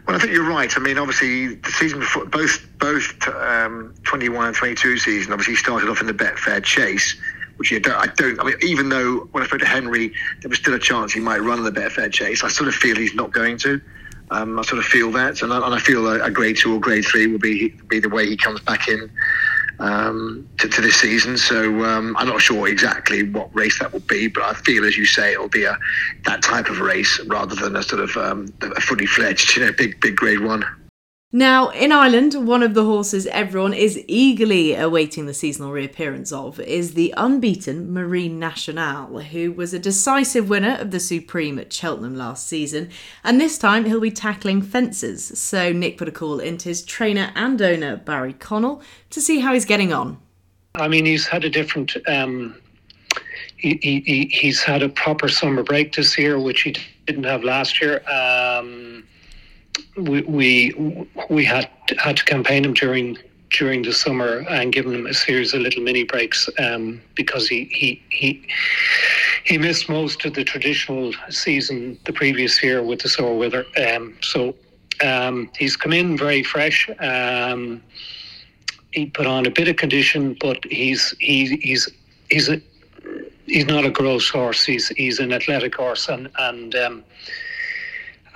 Well, 0.07 0.17
I 0.17 0.19
think 0.21 0.33
you're 0.33 0.49
right. 0.49 0.73
I 0.77 0.81
mean, 0.81 0.99
obviously, 0.99 1.57
the 1.57 1.71
season 1.71 1.99
before, 1.99 2.27
both 2.27 2.65
both 2.79 3.29
um, 3.29 3.93
21 4.05 4.47
and 4.47 4.57
22 4.57 4.99
season, 4.99 5.33
obviously 5.33 5.57
started 5.57 5.89
off 5.89 6.01
in 6.01 6.07
the 6.07 6.15
Betfair 6.15 6.63
Chase, 6.63 7.17
which 7.57 7.73
I 7.73 7.79
don't, 7.79 7.97
I 7.97 8.07
don't. 8.07 8.41
I 8.41 8.45
mean, 8.45 8.57
even 8.63 8.89
though 8.89 9.29
when 9.33 9.43
I 9.43 9.47
spoke 9.47 9.61
to 9.61 9.67
Henry, 9.67 10.13
there 10.41 10.49
was 10.49 10.59
still 10.59 10.75
a 10.75 10.79
chance 10.79 11.13
he 11.13 11.21
might 11.21 11.39
run 11.39 11.59
in 11.59 11.65
the 11.65 11.73
Betfair 11.73 12.13
Chase. 12.13 12.45
I 12.45 12.49
sort 12.49 12.69
of 12.69 12.75
feel 12.75 12.97
he's 12.97 13.15
not 13.15 13.33
going 13.33 13.59
to. 13.59 13.81
Um, 14.31 14.59
I 14.59 14.63
sort 14.63 14.79
of 14.79 14.85
feel 14.85 15.13
that, 15.13 15.43
and 15.43 15.53
I, 15.53 15.65
and 15.65 15.75
I 15.75 15.79
feel 15.79 16.07
a, 16.09 16.25
a, 16.25 16.31
grade 16.31 16.57
two 16.57 16.75
or 16.75 16.81
grade 16.81 17.05
three 17.05 17.29
will 17.29 17.39
be 17.39 17.69
be 17.89 18.01
the 18.01 18.09
way 18.09 18.27
he 18.27 18.37
comes 18.37 18.61
back 18.61 18.89
in 18.89 19.09
um, 19.79 20.49
to, 20.59 20.69
to, 20.69 20.81
this 20.81 20.97
season. 20.97 21.39
So 21.39 21.85
um, 21.85 22.17
I'm 22.17 22.27
not 22.27 22.41
sure 22.41 22.67
exactly 22.67 23.23
what 23.23 23.55
race 23.55 23.79
that 23.79 23.93
will 23.93 24.01
be, 24.01 24.27
but 24.27 24.43
I 24.43 24.55
feel, 24.55 24.85
as 24.85 24.97
you 24.97 25.07
say, 25.07 25.35
it'll 25.35 25.49
be 25.49 25.65
a 25.65 25.79
that 26.25 26.43
type 26.43 26.69
of 26.69 26.81
race 26.81 27.21
rather 27.27 27.55
than 27.55 27.77
a 27.77 27.83
sort 27.85 28.03
of 28.03 28.17
um, 28.17 28.53
a 28.63 28.81
fully 28.81 29.07
fledged, 29.07 29.57
you 29.57 29.65
know, 29.65 29.73
big 29.73 30.01
big 30.01 30.17
grade 30.17 30.41
one. 30.41 30.65
Now, 31.33 31.71
in 31.71 31.91
Ireland, 31.91 32.47
one 32.47 32.63
of 32.63 32.75
the 32.75 32.85
horses 32.85 33.27
everyone 33.27 33.75
is 33.75 34.03
eagerly 34.07 34.75
awaiting 34.75 35.27
the 35.27 35.35
seasonal 35.35 35.73
reappearance 35.73 36.31
of 36.31 36.61
is 36.61 36.95
the 36.95 37.13
unbeaten 37.17 37.93
Marine 37.93 38.39
Nationale, 38.39 39.19
who 39.19 39.51
was 39.51 39.75
a 39.75 39.79
decisive 39.81 40.49
winner 40.49 40.77
of 40.77 40.93
the 40.93 41.01
Supreme 41.01 41.59
at 41.59 41.73
Cheltenham 41.73 42.15
last 42.15 42.47
season, 42.47 42.91
and 43.25 43.41
this 43.41 43.59
time 43.59 43.87
he'll 43.87 44.01
be 44.01 44.13
tackling 44.13 44.63
fences. 44.63 45.37
So 45.37 45.73
Nick 45.73 45.99
put 45.99 46.07
a 46.07 46.13
call 46.13 46.39
into 46.39 46.69
his 46.69 46.85
trainer 46.85 47.33
and 47.35 47.61
owner, 47.61 47.97
Barry 47.97 48.33
Connell, 48.33 48.81
to 49.11 49.21
see 49.21 49.41
how 49.41 49.53
he's 49.53 49.65
getting 49.65 49.93
on. 49.93 50.19
I 50.77 50.87
mean, 50.87 51.05
he's 51.05 51.27
had 51.27 51.45
a 51.45 51.51
different. 51.51 51.97
Um, 52.07 52.55
he, 53.57 53.79
he, 53.83 54.31
he's 54.33 54.63
had 54.63 54.81
a 54.83 54.89
proper 54.89 55.29
summer 55.29 55.65
break 55.65 55.97
this 55.97 56.17
year, 56.17 56.39
which 56.39 56.63
he 56.63 56.77
didn't 57.07 57.25
have 57.25 57.43
last 57.43 57.81
year. 57.81 58.01
Um, 58.09 59.05
we 59.97 60.23
we 60.23 61.07
we 61.31 61.45
had 61.45 61.69
had 61.99 62.17
to 62.17 62.25
campaign 62.25 62.65
him 62.65 62.75
during 62.75 63.19
during 63.51 63.83
the 63.83 63.93
summer 63.93 64.45
and 64.49 64.73
given 64.73 64.95
him 64.95 65.07
a 65.07 65.15
series 65.15 65.55
of 65.55 65.61
little 65.61 65.83
mini 65.83 66.03
breaks 66.03 66.49
um, 66.59 67.01
because 67.15 67.49
he, 67.49 67.65
he 67.73 68.03
he 68.11 68.47
he 69.45 69.59
missed 69.59 69.89
most 69.89 70.25
of 70.25 70.35
the 70.35 70.45
traditional 70.45 71.13
season 71.31 71.99
the 72.05 72.13
previous 72.13 72.63
year 72.63 72.83
with 72.83 73.01
the 73.01 73.09
sore 73.09 73.39
weather. 73.39 73.65
Um, 73.89 74.17
so 74.21 74.55
um, 75.05 75.51
he's 75.57 75.77
come 75.77 75.93
in 75.93 76.17
very 76.17 76.43
fresh. 76.43 76.91
Um, 77.01 77.83
he 78.93 79.07
put 79.07 79.27
on 79.27 79.47
a 79.47 79.51
bit 79.51 79.69
of 79.69 79.77
condition, 79.77 80.37
but 80.41 80.65
he's 80.65 81.15
he, 81.21 81.57
he's 81.57 81.89
he's 82.31 82.49
a 82.49 82.61
he's 83.47 83.67
not 83.67 83.85
a 83.85 83.91
gross 83.91 84.29
horse. 84.29 84.65
He's 84.65 84.89
he's 84.89 85.19
an 85.21 85.33
athletic 85.33 85.75
horse, 85.75 86.09
and 86.09 86.29
and 86.39 86.75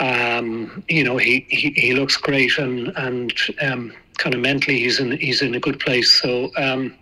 um, 0.01 0.83
you 0.89 1.05
know, 1.05 1.19
he, 1.19 1.47
he, 1.49 1.71
he 1.77 1.95
looks 1.95 2.17
great 2.17 2.59
and 2.59 2.89
and 2.97 3.33
um, 3.61 3.93
kind 4.17 4.35
of 4.35 4.41
mentally 4.41 4.79
he's 4.81 4.99
in 4.99 5.13
he's 5.13 5.43
in 5.43 5.55
a 5.55 5.61
good 5.61 5.79
place. 5.79 6.11
So 6.21 6.51
um, 6.57 6.95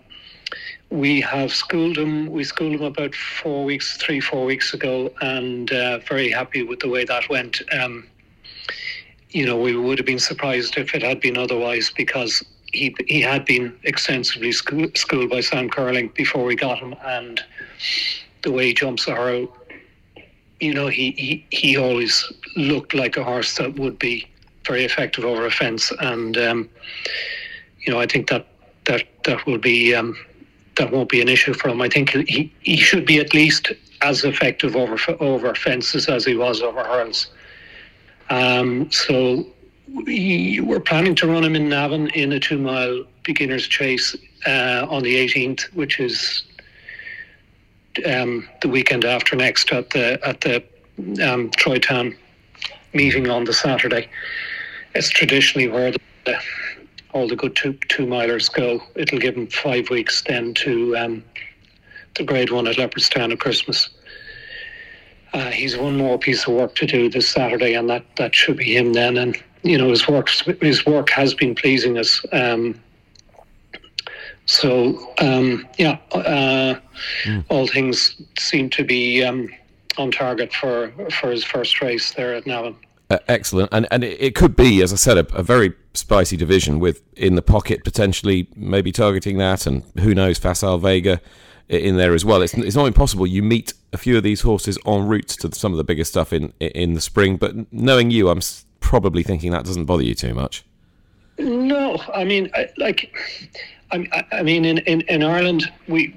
we 0.90 1.20
have 1.20 1.52
schooled 1.52 1.96
him. 1.96 2.26
We 2.26 2.44
schooled 2.44 2.74
him 2.74 2.82
about 2.82 3.14
four 3.14 3.64
weeks, 3.64 3.96
three 3.98 4.20
four 4.20 4.44
weeks 4.44 4.74
ago, 4.74 5.12
and 5.20 5.70
uh, 5.72 5.98
very 5.98 6.30
happy 6.30 6.62
with 6.62 6.80
the 6.80 6.88
way 6.88 7.04
that 7.04 7.28
went. 7.28 7.62
Um, 7.72 8.06
you 9.30 9.46
know, 9.46 9.56
we 9.56 9.76
would 9.76 9.98
have 9.98 10.06
been 10.06 10.18
surprised 10.18 10.76
if 10.76 10.94
it 10.94 11.02
had 11.02 11.20
been 11.20 11.36
otherwise 11.36 11.92
because 11.96 12.44
he 12.72 12.94
he 13.06 13.20
had 13.20 13.44
been 13.44 13.78
extensively 13.84 14.50
school, 14.50 14.88
schooled 14.96 15.30
by 15.30 15.40
Sam 15.40 15.70
Curling 15.70 16.08
before 16.16 16.44
we 16.44 16.56
got 16.56 16.78
him, 16.78 16.96
and 17.04 17.40
the 18.42 18.50
way 18.50 18.66
he 18.66 18.74
jumps 18.74 19.06
a 19.06 19.14
hurdle 19.14 19.54
you 20.60 20.74
know, 20.74 20.88
he, 20.88 21.12
he, 21.12 21.46
he 21.50 21.76
always 21.76 22.30
looked 22.56 22.94
like 22.94 23.16
a 23.16 23.24
horse 23.24 23.56
that 23.56 23.78
would 23.78 23.98
be 23.98 24.28
very 24.66 24.84
effective 24.84 25.24
over 25.24 25.46
a 25.46 25.50
fence. 25.50 25.92
And, 26.00 26.36
um, 26.36 26.68
you 27.80 27.92
know, 27.92 28.00
I 28.00 28.06
think 28.06 28.28
that 28.30 28.46
that, 28.86 29.04
that 29.24 29.46
will 29.46 29.58
be, 29.58 29.94
um, 29.94 30.16
that 30.76 30.90
won't 30.90 31.08
be 31.08 31.20
an 31.20 31.28
issue 31.28 31.54
for 31.54 31.68
him. 31.68 31.80
I 31.80 31.88
think 31.88 32.10
he, 32.10 32.52
he 32.60 32.76
should 32.76 33.06
be 33.06 33.18
at 33.18 33.34
least 33.34 33.72
as 34.00 34.24
effective 34.24 34.76
over 34.76 34.96
over 35.20 35.54
fences 35.54 36.08
as 36.08 36.24
he 36.24 36.36
was 36.36 36.62
over 36.62 36.84
hurls. 36.84 37.28
Um, 38.30 38.90
so 38.90 39.46
we, 39.92 40.60
we're 40.60 40.80
planning 40.80 41.14
to 41.16 41.26
run 41.26 41.44
him 41.44 41.56
in 41.56 41.68
Navan 41.68 42.08
in 42.08 42.32
a 42.32 42.40
two 42.40 42.58
mile 42.58 43.04
beginner's 43.24 43.66
chase 43.66 44.16
uh, 44.46 44.86
on 44.88 45.02
the 45.02 45.16
18th, 45.16 45.62
which 45.74 45.98
is 45.98 46.44
um, 48.06 48.48
the 48.60 48.68
weekend 48.68 49.04
after 49.04 49.36
next 49.36 49.72
at 49.72 49.90
the 49.90 50.18
at 50.26 50.40
the 50.40 50.56
um, 51.22 51.50
Troytown 51.50 52.16
meeting 52.92 53.28
on 53.28 53.44
the 53.44 53.52
Saturday. 53.52 54.08
It's 54.94 55.10
traditionally 55.10 55.68
where 55.68 55.92
the, 56.24 56.40
all 57.12 57.28
the 57.28 57.36
good 57.36 57.54
two 57.56 57.74
two 57.88 58.06
milers 58.06 58.52
go. 58.52 58.82
It'll 58.94 59.18
give 59.18 59.36
him 59.36 59.46
five 59.48 59.90
weeks 59.90 60.22
then 60.22 60.54
to 60.54 60.96
um, 60.96 61.24
the 62.16 62.24
grade 62.24 62.50
one 62.50 62.66
at 62.66 62.76
Leopardstown 62.76 63.32
at 63.32 63.40
Christmas. 63.40 63.90
Uh, 65.32 65.50
he's 65.50 65.76
one 65.76 65.96
more 65.96 66.18
piece 66.18 66.46
of 66.46 66.54
work 66.54 66.74
to 66.76 66.86
do 66.86 67.10
this 67.10 67.28
Saturday, 67.28 67.74
and 67.74 67.88
that, 67.90 68.04
that 68.16 68.34
should 68.34 68.56
be 68.56 68.76
him 68.76 68.94
then. 68.94 69.16
And 69.18 69.36
you 69.62 69.76
know 69.76 69.90
his 69.90 70.06
work 70.08 70.28
his 70.60 70.86
work 70.86 71.10
has 71.10 71.34
been 71.34 71.54
pleasing 71.54 71.98
us. 71.98 72.24
Um, 72.32 72.80
so 74.48 75.12
um, 75.18 75.68
yeah, 75.76 75.98
uh, 76.12 76.80
mm. 77.24 77.44
all 77.50 77.66
things 77.66 78.20
seem 78.38 78.70
to 78.70 78.82
be 78.82 79.22
um, 79.22 79.48
on 79.98 80.10
target 80.10 80.52
for 80.54 80.90
for 81.20 81.30
his 81.30 81.44
first 81.44 81.82
race 81.82 82.14
there 82.14 82.34
at 82.34 82.46
Navan. 82.46 82.74
Uh, 83.10 83.18
excellent, 83.28 83.68
and 83.72 83.86
and 83.90 84.02
it, 84.04 84.34
could 84.34 84.56
be, 84.56 84.82
as 84.82 84.92
I 84.92 84.96
said, 84.96 85.18
a, 85.18 85.36
a, 85.36 85.42
very 85.42 85.74
spicy 85.92 86.36
division 86.36 86.78
with 86.78 87.02
in 87.14 87.34
the 87.34 87.42
pocket 87.42 87.84
potentially 87.84 88.48
maybe 88.56 88.90
targeting 88.90 89.36
that, 89.36 89.66
and 89.66 89.82
who 90.00 90.14
knows, 90.14 90.38
Facile 90.38 90.78
Vega 90.78 91.20
in 91.68 91.98
there 91.98 92.14
as 92.14 92.24
well. 92.24 92.40
It's 92.40 92.54
it's 92.54 92.76
not 92.76 92.86
impossible. 92.86 93.26
You 93.26 93.42
meet 93.42 93.74
a 93.92 93.98
few 93.98 94.16
of 94.16 94.22
these 94.22 94.40
horses 94.40 94.78
en 94.86 95.06
route 95.06 95.28
to 95.28 95.54
some 95.54 95.72
of 95.72 95.76
the 95.76 95.84
bigger 95.84 96.04
stuff 96.04 96.32
in 96.32 96.54
in 96.58 96.94
the 96.94 97.02
spring, 97.02 97.36
but 97.36 97.70
knowing 97.70 98.10
you, 98.10 98.30
I'm 98.30 98.40
probably 98.80 99.22
thinking 99.22 99.50
that 99.52 99.66
doesn't 99.66 99.84
bother 99.84 100.04
you 100.04 100.14
too 100.14 100.32
much. 100.32 100.64
No, 101.38 102.02
I 102.14 102.24
mean, 102.24 102.50
I, 102.54 102.68
like, 102.78 103.14
I, 103.90 104.24
I 104.32 104.42
mean, 104.42 104.64
in, 104.64 104.78
in 104.78 105.00
in 105.02 105.22
Ireland, 105.22 105.70
we 105.86 106.14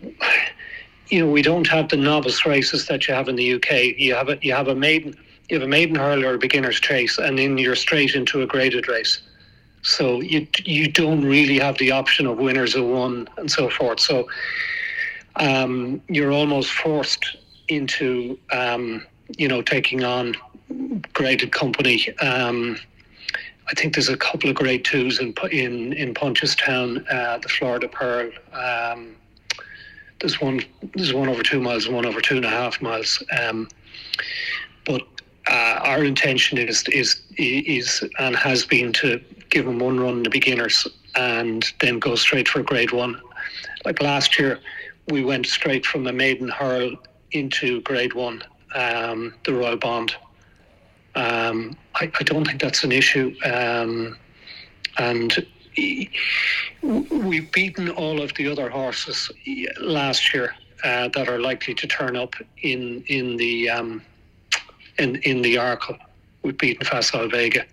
you 1.10 1.26
know 1.26 1.32
we 1.32 1.42
don't 1.42 1.68
have 1.68 1.90
the 1.90 1.98
novice 1.98 2.46
races 2.46 2.88
that 2.88 3.08
you 3.08 3.14
have 3.14 3.30
in 3.30 3.36
the 3.36 3.54
UK. 3.54 3.98
You 3.98 4.16
have 4.16 4.30
a 4.30 4.38
you 4.42 4.54
have 4.54 4.68
a 4.68 4.76
maiden 4.76 5.16
you 5.50 5.60
have 5.60 5.68
a 5.68 5.70
maiden 5.70 5.96
hurl 5.96 6.26
or 6.26 6.36
a 6.36 6.38
beginner's 6.38 6.80
chase, 6.80 7.18
and 7.18 7.38
then 7.38 7.58
you're 7.58 7.76
straight 7.76 8.16
into 8.16 8.42
a 8.42 8.48
graded 8.48 8.88
race. 8.88 9.22
So 9.84 10.22
you 10.22 10.48
you 10.64 10.92
don't 10.92 11.24
really 11.26 11.60
have 11.60 11.78
the 11.78 11.92
option 11.92 12.26
of 12.26 12.38
winners 12.38 12.76
of 12.76 12.86
one 12.86 13.28
and 13.38 13.52
so 13.52 13.70
forth. 13.70 14.00
So 14.00 14.28
um, 15.38 16.02
you're 16.08 16.32
almost 16.32 16.72
forced 16.72 17.38
into 17.68 18.38
um, 18.52 19.06
you 19.38 19.48
know 19.48 19.62
taking 19.62 20.04
on 20.04 20.36
graded 21.14 21.52
company. 21.52 22.18
Um, 22.20 22.78
I 23.72 23.74
think 23.74 23.94
there's 23.96 24.10
a 24.10 24.18
couple 24.18 24.50
of 24.50 24.56
grade 24.56 24.84
twos 24.84 25.20
in 25.20 25.34
in 25.52 25.94
in 25.94 26.14
Punchestown, 26.14 27.06
uh, 27.10 27.38
the 27.38 27.48
Florida 27.48 27.88
Pearl. 27.88 28.30
Um, 28.54 29.16
there's 30.20 30.42
one 30.42 30.62
there's 30.94 31.14
one 31.14 31.30
over 31.30 31.42
two 31.42 31.62
miles, 31.62 31.88
one 31.88 32.06
over 32.06 32.20
two 32.20 32.36
and 32.36 32.46
a 32.46 32.50
half 32.50 32.82
miles. 32.82 33.24
Um, 33.40 33.70
but 34.86 35.02
uh, 35.50 35.80
our 35.84 36.04
intention 36.04 36.58
is 36.58 36.84
is 36.90 37.22
is 37.38 38.04
and 38.20 38.36
has 38.36 38.66
been 38.66 38.92
to 38.94 39.22
give 39.50 39.66
them 39.66 39.80
one 39.80 40.00
run 40.00 40.24
the 40.24 40.30
beginners 40.30 40.88
and 41.16 41.72
then 41.80 41.98
go 42.00 42.16
straight 42.16 42.48
for 42.48 42.62
grade 42.62 42.92
one. 42.92 43.20
Like 43.86 44.02
last 44.02 44.38
year, 44.38 44.60
we 45.10 45.24
went 45.24 45.46
straight 45.46 45.86
from 45.86 46.08
a 46.08 46.14
maiden 46.14 46.50
hurl 46.50 46.92
into 47.32 47.82
grade 47.82 48.14
one, 48.14 48.44
um, 48.76 49.34
the 49.46 49.54
Royal 49.54 49.78
Bond. 49.78 50.16
Um, 51.16 51.76
I, 51.96 52.12
I, 52.20 52.24
don't 52.24 52.46
think 52.46 52.62
that's 52.62 52.86
an 52.86 52.92
issue, 52.94 53.36
um, 53.44 54.18
and 54.98 55.46
we've 56.82 57.52
beaten 57.52 57.90
all 57.90 58.22
of 58.22 58.34
the 58.36 58.48
other 58.48 58.70
horses 58.70 59.30
last 59.82 60.34
year 60.34 60.56
uh, 60.84 61.10
that 61.10 61.28
are 61.28 61.40
likely 61.40 61.74
to 61.76 61.88
turn 61.88 62.16
up 62.16 62.36
in 62.62 63.04
in 63.08 63.36
the 63.38 63.70
um, 63.70 64.02
in 65.00 65.18
in 65.18 65.42
the 65.42 65.56
Arkle. 65.56 65.98
We've 66.44 66.58
beaten 66.58 66.86
Facile 66.86 67.28
Vega. 67.28 67.66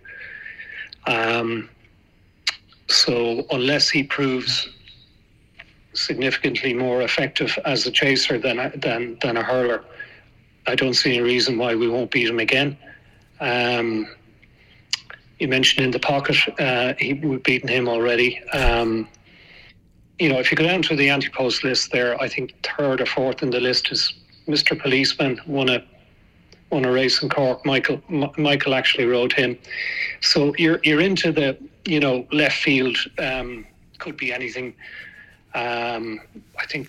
Um, 1.07 1.71
so 2.89 3.47
unless 3.51 3.89
he 3.89 4.03
proves 4.03 4.69
significantly 5.95 6.75
more 6.75 7.03
effective 7.03 7.59
as 7.65 7.87
a 7.87 7.91
chaser 7.91 8.39
than 8.39 8.59
a, 8.59 8.77
than 8.77 9.19
than 9.21 9.37
a 9.37 9.43
hurler, 9.43 9.85
I 10.67 10.75
don't 10.75 10.95
see 10.95 11.15
any 11.15 11.23
reason 11.23 11.57
why 11.59 11.75
we 11.75 11.89
won't 11.89 12.11
beat 12.11 12.29
him 12.29 12.41
again. 12.41 12.77
Um, 13.41 14.09
you 15.39 15.49
mentioned 15.49 15.85
in 15.85 15.91
the 15.93 16.01
pocket, 16.01 16.37
uh, 16.59 16.95
he, 16.99 17.15
we've 17.15 17.43
beaten 17.43 17.69
him 17.69 17.89
already. 17.89 18.43
Um, 18.51 19.09
you 20.19 20.29
know, 20.29 20.39
if 20.39 20.51
you 20.51 20.57
go 20.57 20.65
down 20.65 20.83
to 20.83 20.97
the 20.97 21.09
anti-post 21.11 21.63
list 21.63 21.93
there, 21.93 22.21
I 22.21 22.29
think 22.29 22.55
third 22.77 23.01
or 23.01 23.07
fourth 23.07 23.43
in 23.43 23.51
the 23.51 23.61
list 23.61 23.93
is 23.93 24.13
Mr. 24.49 24.81
Policeman 24.81 25.41
won 25.47 25.69
a 25.69 25.85
won 26.71 26.85
a 26.85 26.93
race 26.93 27.23
in 27.23 27.29
Cork. 27.29 27.65
Michael 27.65 28.03
M- 28.11 28.31
Michael 28.37 28.75
actually 28.75 29.07
rode 29.07 29.33
him. 29.33 29.57
So 30.21 30.55
you're 30.59 30.81
you're 30.83 31.01
into 31.01 31.31
the 31.31 31.57
you 31.85 32.01
know 32.01 32.27
left 32.33 32.57
field. 32.57 32.97
Um, 33.19 33.67
could 33.99 34.17
be 34.17 34.33
anything. 34.33 34.75
Um, 35.55 36.21
I 36.59 36.67
think 36.67 36.89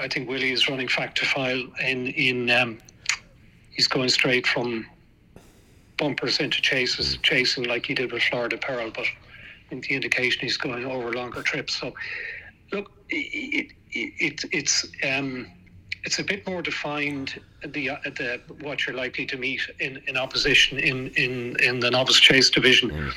I 0.00 0.08
think 0.08 0.28
Willie 0.28 0.52
is 0.52 0.68
running 0.68 0.88
Fact 0.88 1.18
To 1.18 1.26
File 1.26 1.64
in 1.80 2.08
in. 2.08 2.50
Um, 2.50 2.78
he's 3.70 3.86
going 3.86 4.08
straight 4.08 4.46
from 4.46 4.86
bumpers 5.98 6.40
into 6.40 6.60
chases, 6.62 7.18
chasing 7.22 7.64
like 7.64 7.86
he 7.86 7.94
did 7.94 8.12
with 8.12 8.22
Florida 8.22 8.56
Pearl, 8.56 8.90
but 8.90 9.06
in 9.70 9.80
the 9.80 9.94
indication 9.94 10.40
he's 10.42 10.56
going 10.56 10.84
over 10.84 11.12
longer 11.12 11.42
trips. 11.42 11.76
So, 11.76 11.94
look, 12.72 12.92
it, 13.08 13.72
it, 13.92 14.12
it 14.20 14.44
it's 14.52 14.86
um, 15.08 15.46
it's 16.04 16.20
a 16.20 16.24
bit 16.24 16.46
more 16.46 16.62
defined 16.62 17.40
the 17.66 17.90
uh, 17.90 17.96
the 18.04 18.40
what 18.60 18.86
you're 18.86 18.96
likely 18.96 19.26
to 19.26 19.36
meet 19.36 19.60
in, 19.80 20.00
in 20.06 20.16
opposition 20.16 20.78
in, 20.78 21.08
in, 21.08 21.56
in 21.62 21.80
the 21.80 21.90
novice 21.90 22.20
chase 22.20 22.48
division. 22.48 22.90
Mm. 22.90 23.12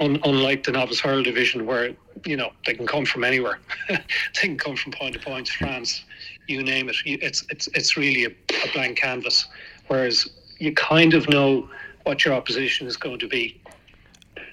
Un, 0.00 0.18
unlike 0.24 0.64
the 0.64 0.72
novice 0.72 1.00
hurl 1.00 1.22
division, 1.22 1.66
where 1.66 1.94
you 2.24 2.36
know 2.36 2.50
they 2.64 2.72
can 2.72 2.86
come 2.86 3.04
from 3.04 3.24
anywhere, 3.24 3.60
they 3.88 3.98
can 4.40 4.56
come 4.56 4.74
from 4.74 4.90
point 4.92 5.14
to 5.14 5.20
point, 5.20 5.48
France, 5.48 6.02
you 6.48 6.62
name 6.62 6.88
it. 6.88 6.96
It's 7.04 7.44
it's 7.50 7.68
it's 7.68 7.96
really 7.96 8.24
a, 8.24 8.30
a 8.30 8.72
blank 8.72 8.96
canvas. 8.96 9.46
Whereas 9.88 10.28
you 10.58 10.72
kind 10.72 11.14
of 11.14 11.28
know 11.28 11.68
what 12.04 12.24
your 12.24 12.34
opposition 12.34 12.86
is 12.86 12.96
going 12.96 13.18
to 13.18 13.28
be. 13.28 13.60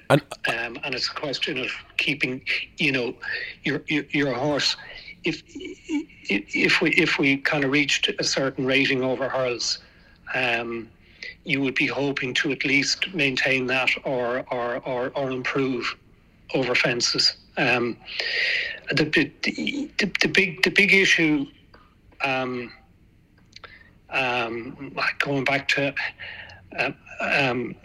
And, 0.09 0.21
um, 0.49 0.79
and 0.83 0.93
it's 0.93 1.09
a 1.09 1.13
question 1.13 1.57
of 1.57 1.71
keeping, 1.97 2.43
you 2.77 2.91
know, 2.91 3.15
your 3.63 3.83
your, 3.87 4.03
your 4.11 4.33
horse 4.33 4.75
if 5.23 5.41
if 6.29 6.81
we 6.81 6.91
if 6.91 7.17
we 7.17 7.37
kind 7.37 7.63
of 7.63 7.71
reached 7.71 8.09
a 8.19 8.23
certain 8.23 8.65
rating 8.65 9.03
over 9.03 9.29
hurls, 9.29 9.79
um, 10.33 10.89
you 11.45 11.61
would 11.61 11.75
be 11.75 11.87
hoping 11.87 12.33
to 12.35 12.51
at 12.51 12.65
least 12.65 13.13
maintain 13.13 13.67
that 13.67 13.89
or 14.03 14.45
or 14.51 14.77
or, 14.85 15.11
or 15.15 15.31
improve 15.31 15.95
over 16.53 16.75
fences. 16.75 17.35
Um, 17.57 17.97
the, 18.91 19.05
the, 19.05 19.31
the, 19.43 20.11
the 20.21 20.27
big 20.27 20.63
the 20.63 20.71
big 20.71 20.93
issue, 20.93 21.45
um, 22.21 22.71
um, 24.13 24.95
going 25.19 25.43
back 25.43 25.67
to 25.69 25.93
uh, 26.77 26.91
um, 27.19 27.75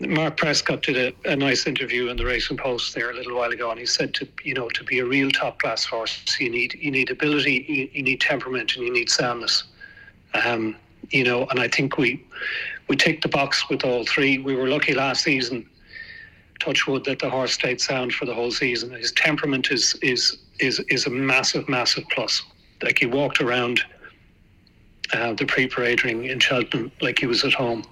Mark 0.00 0.36
Prescott 0.36 0.82
did 0.82 0.96
a, 0.96 1.30
a, 1.30 1.36
nice 1.36 1.66
interview 1.66 2.08
in 2.08 2.16
the 2.16 2.24
Racing 2.24 2.56
Post 2.56 2.94
there 2.94 3.10
a 3.10 3.14
little 3.14 3.36
while 3.36 3.52
ago, 3.52 3.70
and 3.70 3.78
he 3.78 3.86
said 3.86 4.14
to 4.14 4.28
you 4.42 4.54
know 4.54 4.68
to 4.70 4.82
be 4.82 4.98
a 4.98 5.04
real 5.04 5.30
top 5.30 5.60
class 5.60 5.84
horse, 5.84 6.40
you 6.40 6.50
need 6.50 6.74
you 6.74 6.90
need 6.90 7.10
ability, 7.10 7.64
you, 7.68 7.88
you 7.92 8.02
need 8.02 8.20
temperament, 8.20 8.74
and 8.74 8.84
you 8.84 8.92
need 8.92 9.08
soundness. 9.08 9.64
Um, 10.34 10.76
you 11.10 11.22
know, 11.22 11.46
and 11.50 11.60
I 11.60 11.68
think 11.68 11.98
we 11.98 12.24
we 12.88 12.96
ticked 12.96 13.22
the 13.22 13.28
box 13.28 13.68
with 13.68 13.84
all 13.84 14.04
three. 14.04 14.38
We 14.38 14.56
were 14.56 14.66
lucky 14.66 14.92
last 14.92 15.22
season, 15.22 15.68
touch 16.58 16.86
wood, 16.88 17.04
that 17.04 17.20
the 17.20 17.30
horse 17.30 17.52
stayed 17.52 17.80
sound 17.80 18.12
for 18.12 18.24
the 18.24 18.34
whole 18.34 18.50
season. 18.50 18.90
His 18.90 19.12
temperament 19.12 19.70
is 19.70 19.96
is 20.02 20.38
is 20.58 20.80
is 20.88 21.06
a 21.06 21.10
massive, 21.10 21.68
massive 21.68 22.04
plus. 22.10 22.42
Like 22.82 22.98
he 22.98 23.06
walked 23.06 23.40
around 23.40 23.82
uh, 25.12 25.32
the 25.34 25.46
pre-parade 25.46 26.04
ring 26.04 26.24
in 26.24 26.38
Cheltenham 26.38 26.90
like 27.00 27.18
he 27.18 27.26
was 27.26 27.44
at 27.44 27.52
home 27.52 27.84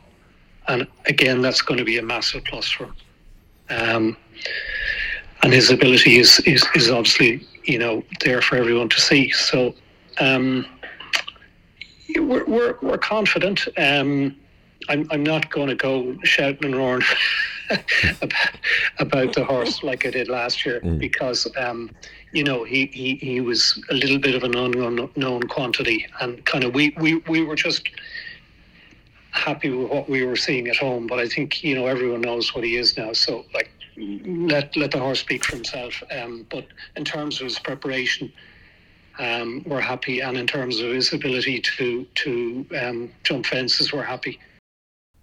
and 0.69 0.87
again, 1.07 1.43
that's 1.43 1.63
going 1.63 1.79
to 1.79 1.85
be 1.85 1.99
a 1.99 2.03
massive 2.03 2.45
plus 2.45 2.71
for 2.71 2.85
him. 2.85 2.97
Um, 3.71 4.17
and 5.43 5.53
his 5.53 5.71
ability 5.71 6.19
is, 6.19 6.41
is, 6.41 6.65
is 6.75 6.91
obviously, 6.91 7.47
you 7.65 7.79
know, 7.79 8.03
there 8.25 8.41
for 8.41 8.57
everyone 8.57 8.89
to 8.91 9.01
see. 9.01 9.31
So 9.31 9.75
um, 10.19 10.67
we're, 12.17 12.45
we're, 12.47 12.79
we're 12.81 12.99
confident. 12.99 13.69
Um, 13.77 14.37
I'm, 14.89 15.07
I'm 15.11 15.23
not 15.23 15.51
going 15.51 15.69
to 15.69 15.75
go 15.75 16.17
shouting 16.25 16.65
and 16.65 16.77
roaring 16.77 17.03
about, 18.99 19.33
the 19.35 19.45
horse 19.45 19.83
like 19.83 20.07
I 20.07 20.11
did 20.11 20.29
last 20.29 20.65
year 20.67 20.81
mm. 20.81 20.99
because, 20.99 21.47
um, 21.57 21.91
you 22.33 22.45
know, 22.45 22.65
he, 22.65 22.87
he, 22.87 23.17
he 23.17 23.41
was 23.41 23.83
a 23.91 23.95
little 23.95 24.19
bit 24.19 24.35
of 24.35 24.43
an 24.45 24.55
unknown 24.57 25.43
quantity 25.45 26.07
and 26.21 26.45
kind 26.45 26.65
of 26.65 26.75
we, 26.75 26.95
we, 26.99 27.17
we 27.29 27.43
were 27.43 27.57
just 27.57 27.89
happy 29.35 29.69
with 29.69 29.91
what 29.91 30.09
we 30.09 30.25
were 30.25 30.37
seeing 30.37 30.69
at 30.69 30.77
home. 30.77 31.07
But 31.07 31.19
I 31.19 31.29
think 31.29 31.63
you 31.63 31.75
know 31.75 31.87
everyone 31.87 32.23
knows 32.23 32.55
what 32.55 32.65
he 32.65 32.77
is 32.77 32.97
now. 32.97 33.13
So 33.13 33.45
like 33.53 33.71
let 33.97 34.77
let 34.77 34.91
the 34.93 34.99
horse 34.99 35.21
speak 35.21 35.45
for 35.45 35.57
himself. 35.57 36.03
Um, 36.11 36.47
but 36.51 36.67
in 36.97 37.05
terms 37.05 37.41
of 37.41 37.45
his 37.45 37.59
preparation, 37.59 38.33
um, 39.19 39.63
we're 39.67 39.81
happy, 39.81 40.21
and 40.21 40.37
in 40.37 40.47
terms 40.47 40.81
of 40.81 40.93
his 40.93 41.13
ability 41.13 41.61
to 41.61 42.05
to 42.15 42.67
um, 42.81 43.11
jump 43.25 43.47
fences, 43.47 43.93
we're 43.93 44.03
happy. 44.03 44.39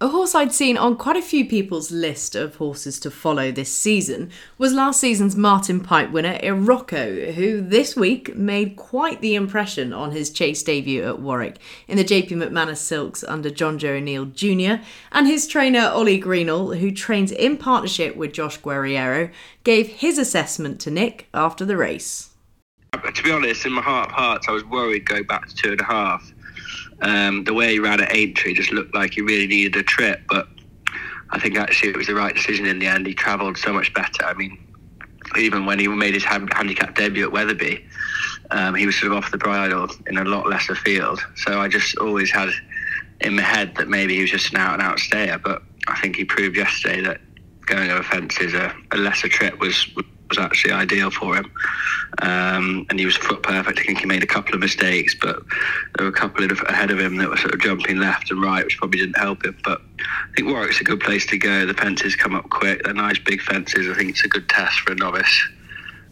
A 0.02 0.08
horse 0.08 0.34
I'd 0.34 0.52
seen 0.52 0.76
on 0.76 0.96
quite 0.96 1.14
a 1.16 1.22
few 1.22 1.46
people's 1.48 1.92
list 1.92 2.34
of 2.34 2.56
horses 2.56 2.98
to 2.98 3.08
follow 3.08 3.52
this 3.52 3.72
season 3.72 4.32
was 4.58 4.72
last 4.72 4.98
season's 4.98 5.36
Martin 5.36 5.78
Pipe 5.78 6.10
winner 6.10 6.40
Iroko, 6.42 7.32
who 7.34 7.60
this 7.60 7.94
week 7.94 8.34
made 8.34 8.74
quite 8.74 9.20
the 9.20 9.36
impression 9.36 9.92
on 9.92 10.10
his 10.10 10.30
chase 10.30 10.60
debut 10.64 11.04
at 11.04 11.20
Warwick 11.20 11.60
in 11.86 11.98
the 11.98 12.04
JP 12.04 12.30
McManus 12.30 12.78
Silks 12.78 13.22
under 13.22 13.48
Jonjo 13.48 13.98
O'Neill 13.98 14.24
Jr. 14.24 14.82
And 15.12 15.28
his 15.28 15.46
trainer 15.46 15.88
Ollie 15.94 16.20
Greenall, 16.20 16.78
who 16.78 16.90
trains 16.90 17.30
in 17.30 17.56
partnership 17.56 18.16
with 18.16 18.32
Josh 18.32 18.58
Guerriero, 18.58 19.30
gave 19.62 19.86
his 19.86 20.18
assessment 20.18 20.80
to 20.80 20.90
Nick 20.90 21.28
after 21.32 21.64
the 21.64 21.76
race. 21.76 22.30
To 23.14 23.22
be 23.22 23.30
honest, 23.30 23.64
in 23.66 23.72
my 23.72 23.82
heart 23.82 24.08
of 24.08 24.16
hearts, 24.16 24.48
I 24.48 24.50
was 24.50 24.64
worried 24.64 25.06
going 25.06 25.26
back 25.28 25.46
to 25.46 25.54
two 25.54 25.70
and 25.70 25.80
a 25.80 25.84
half 25.84 26.32
um, 27.02 27.44
the 27.44 27.52
way 27.52 27.72
he 27.72 27.78
ran 27.78 28.00
at 28.00 28.14
Aintree 28.14 28.54
just 28.54 28.72
looked 28.72 28.94
like 28.94 29.14
he 29.14 29.20
really 29.20 29.46
needed 29.46 29.76
a 29.76 29.82
trip, 29.82 30.22
but 30.28 30.48
I 31.30 31.38
think 31.38 31.56
actually 31.56 31.90
it 31.90 31.96
was 31.96 32.06
the 32.06 32.14
right 32.14 32.34
decision 32.34 32.66
in 32.66 32.78
the 32.78 32.86
end. 32.86 33.06
He 33.06 33.14
travelled 33.14 33.58
so 33.58 33.72
much 33.72 33.92
better. 33.94 34.24
I 34.24 34.34
mean, 34.34 34.58
even 35.36 35.66
when 35.66 35.78
he 35.78 35.88
made 35.88 36.14
his 36.14 36.24
handicap 36.24 36.94
debut 36.94 37.24
at 37.24 37.32
Wetherby, 37.32 37.84
um, 38.50 38.74
he 38.74 38.86
was 38.86 38.96
sort 38.96 39.12
of 39.12 39.18
off 39.18 39.30
the 39.30 39.38
bridle 39.38 39.88
in 40.06 40.18
a 40.18 40.24
lot 40.24 40.48
lesser 40.48 40.74
field. 40.74 41.24
So 41.36 41.60
I 41.60 41.68
just 41.68 41.96
always 41.98 42.30
had 42.30 42.50
in 43.20 43.36
my 43.36 43.42
head 43.42 43.74
that 43.76 43.88
maybe 43.88 44.14
he 44.14 44.20
was 44.20 44.30
just 44.30 44.52
an 44.52 44.58
out 44.58 44.74
and 44.74 44.82
out 44.82 44.98
stayer. 44.98 45.38
But 45.38 45.62
I 45.88 45.98
think 46.00 46.16
he 46.16 46.24
proved 46.24 46.56
yesterday 46.56 47.00
that 47.02 47.20
going 47.66 47.90
over 47.90 48.02
fences, 48.02 48.54
a, 48.54 48.74
a 48.90 48.96
lesser 48.96 49.28
trip 49.28 49.58
was 49.58 49.86
was 49.96 50.04
actually 50.38 50.72
ideal 50.72 51.10
for 51.10 51.36
him. 51.36 51.50
Um, 52.18 52.86
and 52.90 52.98
he 52.98 53.06
was 53.06 53.16
foot 53.16 53.42
perfect. 53.42 53.78
I 53.78 53.82
think 53.82 53.98
he 53.98 54.06
made 54.06 54.22
a 54.22 54.26
couple 54.26 54.54
of 54.54 54.60
mistakes, 54.60 55.14
but 55.14 55.42
there 55.96 56.06
were 56.06 56.12
a 56.12 56.18
couple 56.18 56.44
of 56.44 56.50
ahead 56.68 56.90
of 56.90 57.00
him 57.00 57.16
that 57.16 57.28
were 57.28 57.36
sort 57.36 57.54
of 57.54 57.60
jumping 57.60 57.98
left 57.98 58.30
and 58.30 58.42
right, 58.42 58.64
which 58.64 58.78
probably 58.78 59.00
didn't 59.00 59.18
help 59.18 59.44
him. 59.44 59.56
But 59.64 59.80
I 59.98 60.34
think 60.36 60.48
Warwick's 60.48 60.80
a 60.80 60.84
good 60.84 61.00
place 61.00 61.26
to 61.26 61.38
go. 61.38 61.64
The 61.64 61.74
fences 61.74 62.14
come 62.16 62.34
up 62.34 62.50
quick. 62.50 62.84
They're 62.84 62.94
nice 62.94 63.18
big 63.18 63.40
fences. 63.40 63.88
I 63.88 63.94
think 63.94 64.10
it's 64.10 64.24
a 64.24 64.28
good 64.28 64.48
test 64.48 64.80
for 64.80 64.92
a 64.92 64.96
novice. 64.96 65.48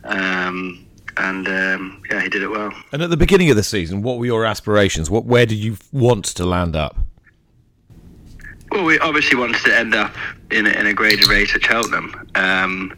Um, 0.04 0.86
and 1.16 1.46
um, 1.48 2.02
yeah, 2.10 2.22
he 2.22 2.28
did 2.28 2.42
it 2.42 2.48
well. 2.48 2.72
And 2.92 3.02
at 3.02 3.10
the 3.10 3.16
beginning 3.16 3.50
of 3.50 3.56
the 3.56 3.62
season, 3.62 4.02
what 4.02 4.18
were 4.18 4.26
your 4.26 4.46
aspirations? 4.46 5.10
What 5.10 5.26
where 5.26 5.44
did 5.46 5.58
you 5.58 5.76
want 5.92 6.24
to 6.26 6.44
land 6.46 6.76
up? 6.76 6.96
Well, 8.70 8.84
we 8.84 8.98
obviously 9.00 9.36
wanted 9.36 9.62
to 9.64 9.76
end 9.76 9.94
up 9.94 10.14
in 10.50 10.66
a, 10.66 10.70
in 10.70 10.86
a 10.86 10.94
graded 10.94 11.28
race 11.28 11.54
at 11.54 11.62
Cheltenham. 11.62 12.30
Um, 12.36 12.96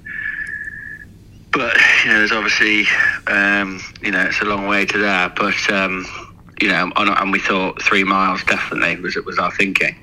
but 1.53 1.77
you 2.05 2.11
know, 2.11 2.19
there's 2.19 2.33
obviously 2.33 2.87
um, 3.27 3.81
you 4.03 4.11
know 4.11 4.23
it's 4.23 4.41
a 4.41 4.45
long 4.45 4.67
way 4.67 4.87
to 4.87 4.99
there. 4.99 5.29
But 5.29 5.71
um, 5.71 6.07
you 6.61 6.69
know, 6.69 6.91
and 6.97 7.33
we 7.33 7.39
thought 7.39 7.81
three 7.83 8.05
miles 8.05 8.43
definitely 8.45 9.01
was 9.01 9.17
was 9.27 9.39
our 9.39 9.53
thinking. 9.53 9.97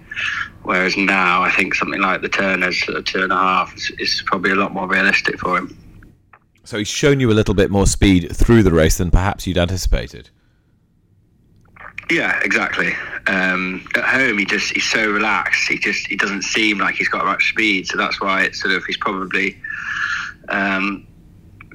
Whereas 0.63 0.97
now, 0.97 1.41
I 1.41 1.51
think 1.51 1.73
something 1.73 2.01
like 2.01 2.21
the 2.21 2.29
Turners 2.29 2.83
two 3.05 3.23
and 3.23 3.31
a 3.31 3.35
half 3.35 3.75
is, 3.75 3.91
is 3.97 4.23
probably 4.25 4.51
a 4.51 4.55
lot 4.55 4.73
more 4.73 4.87
realistic 4.87 5.39
for 5.39 5.57
him. 5.57 5.77
So 6.63 6.77
he's 6.77 6.87
shown 6.87 7.19
you 7.19 7.31
a 7.31 7.33
little 7.33 7.55
bit 7.55 7.71
more 7.71 7.87
speed 7.87 8.35
through 8.35 8.63
the 8.63 8.71
race 8.71 8.97
than 8.97 9.09
perhaps 9.09 9.47
you'd 9.47 9.57
anticipated. 9.57 10.29
Yeah, 12.11 12.39
exactly. 12.43 12.93
Um, 13.27 13.87
at 13.95 14.03
home, 14.03 14.37
he 14.37 14.45
just 14.45 14.73
he's 14.73 14.89
so 14.89 15.09
relaxed. 15.09 15.67
He 15.67 15.77
just 15.77 16.07
he 16.07 16.15
doesn't 16.15 16.43
seem 16.43 16.79
like 16.79 16.95
he's 16.95 17.09
got 17.09 17.25
much 17.25 17.49
speed. 17.49 17.87
So 17.87 17.97
that's 17.97 18.19
why 18.19 18.43
it's 18.43 18.61
sort 18.61 18.73
of 18.73 18.83
he's 18.85 18.97
probably 18.97 19.59
um, 20.49 21.07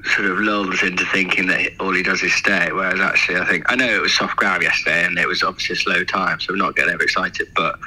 sort 0.07 0.29
of 0.29 0.39
lulled 0.39 0.81
into 0.83 1.05
thinking 1.05 1.47
that 1.47 1.71
all 1.79 1.93
he 1.93 2.03
does 2.03 2.21
is 2.21 2.33
stay. 2.33 2.69
Whereas 2.71 2.99
actually, 2.99 3.39
I 3.39 3.45
think 3.45 3.65
I 3.67 3.75
know 3.75 3.87
it 3.87 4.01
was 4.01 4.15
soft 4.15 4.35
ground 4.37 4.63
yesterday, 4.63 5.05
and 5.05 5.17
it 5.17 5.27
was 5.27 5.43
obviously 5.43 5.73
a 5.73 5.77
slow 5.77 6.03
time, 6.03 6.39
so 6.39 6.53
we're 6.53 6.57
not 6.57 6.75
getting 6.75 6.93
overexcited. 6.93 7.47
But 7.55 7.79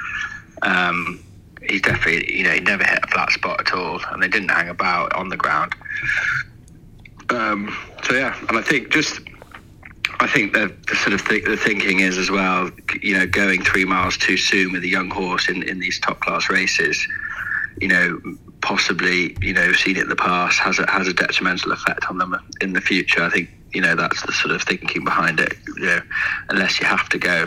um, 0.61 1.23
he's 1.67 1.81
definitely, 1.81 2.35
you 2.35 2.43
know, 2.43 2.51
he 2.51 2.59
never 2.59 2.83
hit 2.83 2.99
a 3.03 3.07
flat 3.07 3.31
spot 3.31 3.61
at 3.61 3.73
all, 3.73 3.99
and 4.11 4.21
they 4.21 4.27
didn't 4.27 4.49
hang 4.49 4.69
about 4.69 5.13
on 5.13 5.29
the 5.29 5.37
ground. 5.37 5.73
Um, 7.29 7.75
so 8.03 8.13
yeah, 8.13 8.35
and 8.49 8.57
I 8.57 8.61
think 8.61 8.89
just. 8.89 9.21
I 10.21 10.27
think 10.27 10.51
the, 10.51 10.75
the 10.89 10.95
sort 10.95 11.13
of 11.13 11.25
th- 11.25 11.45
the 11.45 11.55
thinking 11.55 12.01
is 12.01 12.17
as 12.17 12.29
well, 12.29 12.69
you 13.01 13.17
know, 13.17 13.25
going 13.25 13.63
three 13.63 13.85
miles 13.85 14.17
too 14.17 14.35
soon 14.35 14.73
with 14.73 14.83
a 14.83 14.87
young 14.87 15.09
horse 15.09 15.47
in, 15.47 15.63
in 15.63 15.79
these 15.79 15.97
top 15.97 16.19
class 16.19 16.49
races, 16.49 17.07
you 17.79 17.87
know, 17.87 18.21
possibly, 18.61 19.35
you 19.41 19.53
know, 19.53 19.71
seen 19.73 19.97
it 19.97 20.03
in 20.03 20.09
the 20.09 20.15
past 20.15 20.59
has 20.59 20.79
a, 20.79 20.89
has 20.89 21.07
a 21.07 21.13
detrimental 21.13 21.71
effect 21.71 22.05
on 22.09 22.17
them 22.17 22.35
in 22.61 22.73
the 22.73 22.81
future. 22.81 23.23
I 23.23 23.29
think, 23.29 23.49
you 23.73 23.81
know, 23.81 23.95
that's 23.95 24.21
the 24.25 24.31
sort 24.33 24.53
of 24.53 24.61
thinking 24.63 25.03
behind 25.03 25.39
it. 25.39 25.53
You 25.77 25.85
know, 25.85 26.01
unless 26.49 26.79
you 26.79 26.85
have 26.85 27.07
to 27.09 27.17
go 27.17 27.45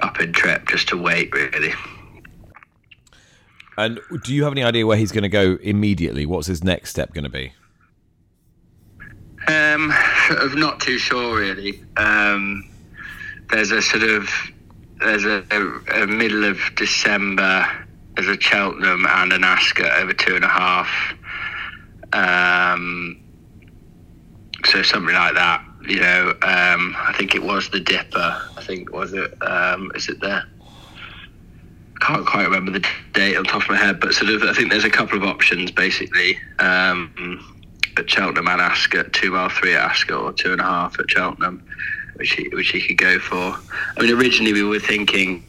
up 0.00 0.20
in 0.20 0.32
trip 0.32 0.68
just 0.68 0.88
to 0.88 0.96
wait, 0.96 1.32
really. 1.32 1.72
And 3.76 4.00
do 4.24 4.34
you 4.34 4.44
have 4.44 4.52
any 4.52 4.62
idea 4.62 4.86
where 4.86 4.96
he's 4.96 5.12
going 5.12 5.22
to 5.22 5.28
go 5.28 5.56
immediately? 5.62 6.26
What's 6.26 6.46
his 6.46 6.62
next 6.62 6.90
step 6.90 7.14
going 7.14 7.24
to 7.24 7.30
be? 7.30 7.52
Um, 9.46 9.90
I'm 10.30 10.58
not 10.58 10.80
too 10.80 10.98
sure 10.98 11.38
really. 11.38 11.82
Um, 11.96 12.68
there's 13.50 13.70
a 13.70 13.80
sort 13.82 14.02
of 14.04 14.28
there's 15.00 15.24
a, 15.24 15.42
a, 15.50 16.02
a 16.02 16.06
middle 16.06 16.44
of 16.44 16.58
December 16.76 17.66
as 18.20 18.28
a 18.28 18.38
Cheltenham 18.38 19.06
and 19.06 19.32
an 19.32 19.44
Ascot 19.44 19.98
over 19.98 20.12
two 20.12 20.36
and 20.36 20.44
a 20.44 20.48
half. 20.48 20.88
Um, 22.12 23.18
so 24.66 24.82
something 24.82 25.14
like 25.14 25.34
that. 25.34 25.64
You 25.88 26.00
know, 26.00 26.30
um, 26.42 26.94
I 26.98 27.14
think 27.16 27.34
it 27.34 27.42
was 27.42 27.70
the 27.70 27.80
Dipper. 27.80 28.42
I 28.56 28.62
think 28.62 28.92
was 28.92 29.14
it? 29.14 29.34
Um, 29.42 29.90
is 29.94 30.08
it 30.10 30.20
there? 30.20 30.44
Can't 32.00 32.26
quite 32.26 32.44
remember 32.44 32.70
the 32.70 32.86
date 33.12 33.36
on 33.36 33.44
top 33.44 33.62
of 33.62 33.70
my 33.70 33.76
head, 33.76 34.00
but 34.00 34.12
sort 34.12 34.30
of, 34.30 34.42
I 34.42 34.52
think 34.52 34.70
there's 34.70 34.84
a 34.84 34.90
couple 34.90 35.16
of 35.16 35.24
options 35.24 35.70
basically. 35.70 36.38
Um, 36.58 37.56
at 37.96 38.08
Cheltenham 38.08 38.48
and 38.48 38.60
Ascot, 38.60 39.12
two 39.12 39.32
mile 39.32 39.48
three 39.48 39.74
at 39.74 40.10
or 40.10 40.32
two 40.32 40.52
and 40.52 40.60
a 40.60 40.64
half 40.64 40.98
at 41.00 41.10
Cheltenham, 41.10 41.64
which 42.16 42.32
he, 42.32 42.48
which 42.50 42.68
he 42.68 42.86
could 42.86 42.98
go 42.98 43.18
for. 43.18 43.56
I 43.96 44.02
mean, 44.02 44.14
originally 44.14 44.52
we 44.52 44.62
were 44.62 44.78
thinking 44.78 45.44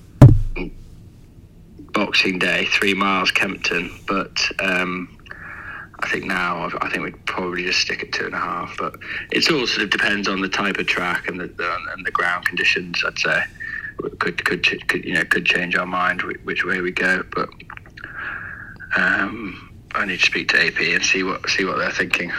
Boxing 1.93 2.39
Day, 2.39 2.65
three 2.65 2.93
miles 2.93 3.31
Kempton, 3.31 3.91
but 4.07 4.37
um, 4.59 5.17
I 5.99 6.09
think 6.09 6.25
now 6.25 6.69
I 6.81 6.89
think 6.89 7.03
we'd 7.03 7.25
probably 7.25 7.63
just 7.63 7.79
stick 7.79 8.03
at 8.03 8.11
two 8.11 8.25
and 8.25 8.33
a 8.35 8.39
half. 8.39 8.75
But 8.77 8.95
it 9.31 9.49
all 9.51 9.67
sort 9.67 9.83
of 9.83 9.89
depends 9.89 10.27
on 10.27 10.41
the 10.41 10.49
type 10.49 10.77
of 10.77 10.87
track 10.87 11.27
and 11.27 11.39
the, 11.39 11.47
the 11.47 11.77
and 11.95 12.05
the 12.05 12.11
ground 12.11 12.45
conditions. 12.45 13.03
I'd 13.05 13.19
say 13.19 13.43
could 14.19 14.43
could 14.45 14.87
could 14.87 15.05
you 15.05 15.13
know 15.13 15.23
could 15.25 15.45
change 15.45 15.75
our 15.75 15.85
mind 15.85 16.21
which 16.43 16.65
way 16.65 16.81
we 16.81 16.91
go, 16.91 17.23
but. 17.33 17.49
Um, 18.93 19.71
I 19.93 20.05
need 20.05 20.19
to 20.19 20.25
speak 20.25 20.49
to 20.49 20.65
AP 20.65 20.79
and 20.79 21.03
see 21.03 21.23
what 21.23 21.49
see 21.49 21.65
what 21.65 21.77
they're 21.77 21.91
thinking. 21.91 22.31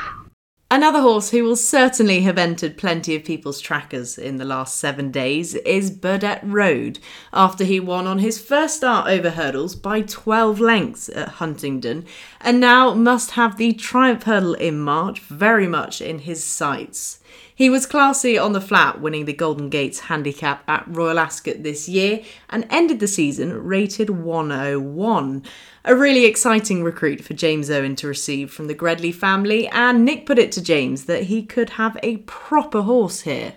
Another 0.75 1.03
horse 1.03 1.29
who 1.29 1.45
will 1.45 1.55
certainly 1.55 2.23
have 2.23 2.39
entered 2.39 2.79
plenty 2.79 3.15
of 3.15 3.27
people's 3.27 3.61
trackers 3.61 4.17
in 4.17 4.39
the 4.39 4.45
last 4.47 4.79
seven 4.79 5.11
days 5.11 5.55
is 5.55 5.91
Burdett 5.91 6.41
Road, 6.43 6.99
after 7.31 7.63
he 7.63 7.79
won 7.79 8.07
on 8.07 8.21
his 8.21 8.41
first 8.41 8.79
start 8.79 9.07
over 9.07 9.29
hurdles 9.29 9.77
by 9.77 10.01
12 10.01 10.61
lengths 10.61 11.11
at 11.11 11.29
Huntingdon, 11.29 12.07
and 12.41 12.59
now 12.59 12.95
must 12.95 13.33
have 13.33 13.59
the 13.59 13.75
Triumph 13.75 14.23
Hurdle 14.23 14.55
in 14.55 14.81
March 14.81 15.21
very 15.21 15.67
much 15.67 16.01
in 16.01 16.21
his 16.21 16.43
sights. 16.43 17.19
He 17.63 17.71
was 17.71 17.87
classy 17.87 18.37
on 18.37 18.55
the 18.55 18.61
flat, 18.61 19.01
winning 19.01 19.25
the 19.25 19.33
Golden 19.33 19.69
Gates 19.69 20.01
handicap 20.01 20.65
at 20.67 20.83
Royal 20.89 21.21
Ascot 21.21 21.63
this 21.63 21.89
year 21.89 22.25
and 22.51 22.67
ended 22.71 22.99
the 22.99 23.07
season 23.07 23.53
rated 23.63 24.11
101. 24.11 25.45
A 25.85 25.95
really 25.95 26.25
exciting 26.25 26.83
recruit 26.83 27.23
for 27.23 27.35
James 27.35 27.71
Owen 27.71 27.95
to 27.95 28.09
receive 28.09 28.53
from 28.53 28.67
the 28.67 28.75
Gredley 28.75 29.15
family, 29.15 29.69
and 29.69 30.05
Nick 30.05 30.27
put 30.27 30.41
it 30.41 30.51
to 30.51 30.61
James 30.61 31.05
that 31.05 31.23
he 31.23 31.45
could 31.45 31.71
have 31.71 31.97
a 32.03 32.17
proper 32.17 32.83
horse 32.83 33.21
here. 33.21 33.55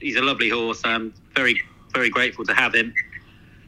He's 0.00 0.16
a 0.16 0.22
lovely 0.22 0.48
horse. 0.48 0.80
I'm 0.84 1.14
very, 1.36 1.62
very 1.92 2.10
grateful 2.10 2.44
to 2.46 2.54
have 2.54 2.74
him. 2.74 2.92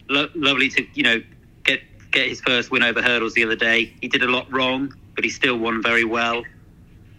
Lo- 0.09 0.31
lovely 0.35 0.69
to, 0.71 0.85
you 0.95 1.05
know, 1.05 1.23
get 1.63 1.81
get 2.11 2.27
his 2.27 2.41
first 2.41 2.73
win 2.73 2.83
over 2.83 3.01
hurdles 3.01 3.35
the 3.35 3.45
other 3.45 3.55
day. 3.55 3.95
He 4.01 4.09
did 4.09 4.25
a 4.25 4.29
lot 4.29 4.53
wrong, 4.53 4.93
but 5.15 5.23
he 5.23 5.31
still 5.31 5.57
won 5.61 5.81
very 5.81 6.05
well 6.05 6.43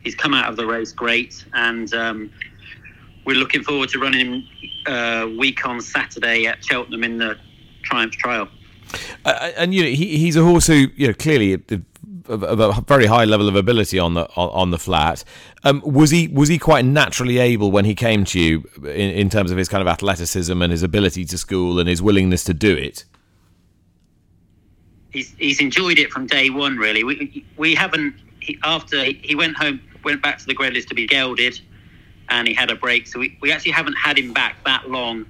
he's 0.08 0.16
come 0.16 0.34
out 0.34 0.50
of 0.50 0.56
the 0.56 0.66
race 0.66 0.94
great, 0.94 1.44
and 1.54 1.94
um, 1.94 2.32
we're 3.28 3.36
looking 3.36 3.62
forward 3.62 3.90
to 3.90 4.00
running 4.00 4.26
him 4.26 4.48
uh, 4.88 5.28
week 5.38 5.66
on 5.66 5.82
Saturday 5.82 6.48
at 6.48 6.64
Cheltenham 6.64 7.04
in 7.04 7.18
the 7.18 7.38
Triumph 7.84 8.14
Trial. 8.14 8.48
Uh, 9.26 9.52
and 9.58 9.74
you 9.74 9.84
know 9.84 9.90
he, 9.90 10.18
he's 10.18 10.38
a 10.38 10.44
horse 10.44 10.66
who 10.66 10.88
you 10.96 11.08
know 11.08 11.14
clearly 11.14 11.62
of 12.30 12.60
a 12.60 12.82
very 12.88 13.06
high 13.06 13.26
level 13.26 13.50
of 13.50 13.56
ability 13.56 14.00
on 14.00 14.14
the 14.14 14.26
on, 14.36 14.72
the 14.72 14.78
flat. 14.78 15.26
Um, 15.66 15.82
was 15.86 16.10
he 16.10 16.30
was 16.30 16.48
he 16.48 16.58
quite 16.58 16.86
naturally 16.86 17.38
able 17.38 17.70
when 17.70 17.84
he 17.84 17.96
came 17.96 18.24
to 18.26 18.40
you 18.40 18.64
in, 18.78 19.12
in 19.12 19.30
terms 19.30 19.52
of 19.52 19.58
his 19.58 19.68
kind 19.68 19.82
of 19.82 19.90
athleticism 19.90 20.62
and 20.62 20.72
his 20.72 20.82
ability 20.82 21.26
to 21.26 21.38
school 21.38 21.80
and 21.80 21.90
his 21.90 22.02
willingness 22.02 22.46
to 22.46 22.54
do 22.54 22.74
it? 22.74 23.04
He's 25.12 25.36
he's 25.38 25.60
enjoyed 25.60 26.00
it 26.00 26.12
from 26.12 26.28
day 26.28 26.50
one. 26.50 26.78
Really, 26.78 27.04
we 27.04 27.46
we 27.58 27.76
haven't 27.76 28.16
he, 28.40 28.58
after 28.64 29.04
he 29.04 29.36
went 29.36 29.58
home 29.58 29.82
went 30.06 30.22
back 30.22 30.38
to 30.38 30.46
the 30.46 30.56
Gredleys 30.56 30.88
to 30.88 30.96
be 30.96 31.06
gelded, 31.06 31.60
and 32.30 32.48
he 32.48 32.54
had 32.54 32.72
a 32.72 32.76
break. 32.76 33.08
So 33.08 33.20
we, 33.20 33.38
we 33.42 33.52
actually 33.52 33.72
haven't 33.72 33.96
had 33.96 34.18
him 34.18 34.34
back 34.34 34.64
that 34.66 34.90
long. 34.90 35.26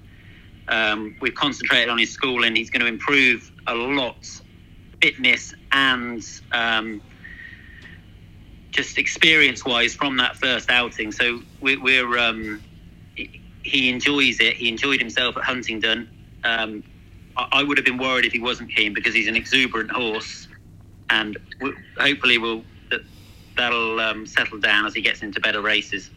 Um, 0.68 1.16
we've 1.22 1.36
concentrated 1.36 1.90
on 1.90 1.98
his 1.98 2.12
schooling. 2.12 2.56
He's 2.56 2.70
going 2.70 2.82
to 2.82 2.88
improve 2.88 3.52
a 3.68 3.76
lot 3.76 4.30
fitness 5.02 5.54
and 5.72 6.24
um, 6.52 7.02
just 8.72 8.98
experience-wise 8.98 9.94
from 9.94 10.18
that 10.18 10.36
first 10.38 10.70
outing. 10.70 11.12
So 11.12 11.42
we, 11.62 11.78
we're 11.78 12.18
um, 12.18 12.62
he 13.16 13.90
enjoys 13.90 14.40
it. 14.40 14.56
He 14.56 14.70
enjoyed 14.70 15.00
himself 15.00 15.38
at 15.38 15.44
Huntingdon. 15.44 16.10
Um, 16.44 16.84
I, 17.36 17.48
I 17.52 17.64
would 17.64 17.78
have 17.78 17.86
been 17.86 17.98
worried 17.98 18.26
if 18.26 18.32
he 18.32 18.40
wasn't 18.40 18.74
keen 18.74 18.94
because 18.94 19.14
he's 19.14 19.28
an 19.28 19.36
exuberant 19.36 19.92
horse, 19.92 20.48
and 21.10 21.38
hopefully 22.00 22.38
that, 22.90 23.02
that'll 23.56 24.00
um, 24.00 24.26
settle 24.26 24.60
down 24.60 24.86
as 24.86 24.94
he 24.94 25.02
gets 25.02 25.22
into 25.22 25.40
better 25.40 25.62
races. 25.62 26.10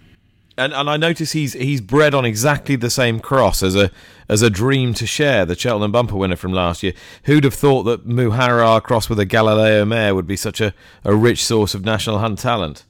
And 0.61 0.75
and 0.75 0.90
I 0.90 0.96
notice 0.96 1.33
he's 1.33 1.55
he's 1.55 1.81
bred 1.81 2.14
on 2.14 2.25
exactly 2.25 2.77
the 2.77 2.90
same 2.90 3.18
cross 3.18 3.62
as 3.62 3.75
a 3.75 3.90
as 4.29 4.42
a 4.42 4.51
dream 4.51 4.92
to 4.94 5.07
share, 5.07 5.46
the 5.46 5.57
Cheltenham 5.57 5.90
bumper 5.90 6.16
winner 6.16 6.37
from 6.37 6.53
last 6.53 6.83
year. 6.83 6.92
Who'd 7.25 7.44
have 7.44 7.55
thought 7.55 7.85
that 7.85 8.07
Muhaarar 8.07 8.83
cross 8.83 9.09
with 9.09 9.18
a 9.18 9.25
Galileo 9.25 9.85
mare 9.87 10.14
would 10.14 10.27
be 10.27 10.37
such 10.37 10.61
a, 10.61 10.75
a 11.03 11.14
rich 11.14 11.44
source 11.44 11.75
of 11.75 11.85
national 11.85 12.18
hunt 12.18 12.38
talent? 12.38 12.85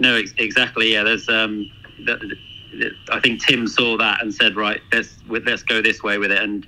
No, 0.00 0.16
ex- 0.16 0.34
exactly. 0.36 0.92
Yeah, 0.92 1.04
there's. 1.04 1.28
Um, 1.28 1.70
th- 2.04 2.20
th- 2.20 2.92
I 3.10 3.20
think 3.20 3.44
Tim 3.44 3.68
saw 3.68 3.96
that 3.98 4.20
and 4.22 4.34
said, 4.34 4.56
right, 4.56 4.80
let's 4.92 5.14
let's 5.28 5.62
go 5.62 5.80
this 5.80 6.02
way 6.02 6.18
with 6.18 6.32
it, 6.32 6.42
and 6.42 6.66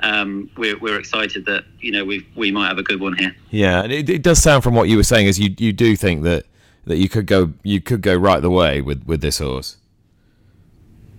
um, 0.00 0.50
we're 0.56 0.78
we're 0.78 0.98
excited 0.98 1.44
that 1.46 1.64
you 1.80 1.92
know 1.92 2.04
we 2.04 2.26
we 2.34 2.50
might 2.50 2.68
have 2.68 2.78
a 2.78 2.82
good 2.82 3.00
one 3.00 3.16
here. 3.18 3.36
Yeah, 3.50 3.82
and 3.82 3.92
it, 3.92 4.08
it 4.08 4.22
does 4.22 4.42
sound 4.42 4.62
from 4.62 4.74
what 4.74 4.88
you 4.88 4.96
were 4.96 5.02
saying 5.02 5.26
is 5.26 5.38
you 5.38 5.54
you 5.58 5.72
do 5.72 5.96
think 5.96 6.22
that 6.22 6.46
that 6.86 6.96
you 6.96 7.08
could 7.08 7.26
go 7.26 7.52
you 7.62 7.80
could 7.80 8.00
go 8.00 8.14
right 8.14 8.40
the 8.40 8.50
way 8.50 8.80
with 8.80 9.04
with 9.06 9.20
this 9.20 9.38
horse. 9.38 9.76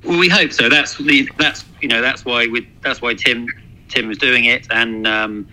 Well, 0.04 0.18
we 0.18 0.30
hope 0.30 0.52
so. 0.52 0.70
That's 0.70 0.98
the 0.98 1.30
that's 1.38 1.66
you 1.82 1.88
know 1.88 2.02
that's 2.02 2.26
why 2.26 2.48
we 2.48 2.68
that's 2.82 3.02
why 3.02 3.14
Tim 3.14 3.48
Tim 3.90 4.08
was 4.08 4.18
doing 4.18 4.46
it, 4.46 4.68
and 4.72 5.06
um, 5.06 5.48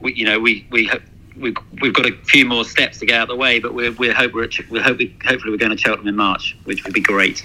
we 0.00 0.14
you 0.14 0.24
know 0.24 0.40
we 0.40 0.66
we 0.70 0.86
hope. 0.86 1.02
We've, 1.36 1.56
we've 1.82 1.92
got 1.92 2.06
a 2.06 2.12
few 2.26 2.44
more 2.44 2.64
steps 2.64 3.00
to 3.00 3.06
get 3.06 3.16
out 3.16 3.22
of 3.22 3.28
the 3.30 3.34
way, 3.34 3.58
but 3.58 3.74
we're, 3.74 3.90
we're 3.90 4.14
hope 4.14 4.34
we're, 4.34 4.44
at, 4.44 4.52
we 4.70 4.78
hope 4.78 4.98
we, 4.98 5.16
hopefully 5.24 5.50
we're 5.50 5.58
going 5.58 5.72
to 5.72 5.76
Cheltenham 5.76 6.06
in 6.06 6.14
March, 6.14 6.56
which 6.62 6.84
would 6.84 6.94
be 6.94 7.00
great. 7.00 7.42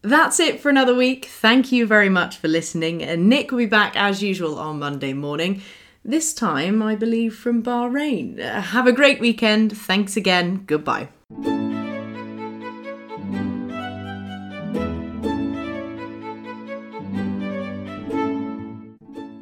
That's 0.00 0.40
it 0.40 0.60
for 0.60 0.70
another 0.70 0.94
week. 0.94 1.26
Thank 1.26 1.70
you 1.72 1.86
very 1.86 2.08
much 2.08 2.38
for 2.38 2.48
listening. 2.48 3.02
And 3.02 3.28
Nick 3.28 3.50
will 3.50 3.58
be 3.58 3.66
back 3.66 3.96
as 3.96 4.22
usual 4.22 4.58
on 4.58 4.78
Monday 4.78 5.12
morning. 5.12 5.60
This 6.04 6.34
time, 6.34 6.82
I 6.82 6.96
believe, 6.96 7.36
from 7.36 7.62
Bahrain. 7.62 8.40
Uh, 8.40 8.60
have 8.60 8.88
a 8.88 8.92
great 8.92 9.20
weekend. 9.20 9.76
Thanks 9.76 10.16
again. 10.16 10.64
Goodbye. 10.66 11.10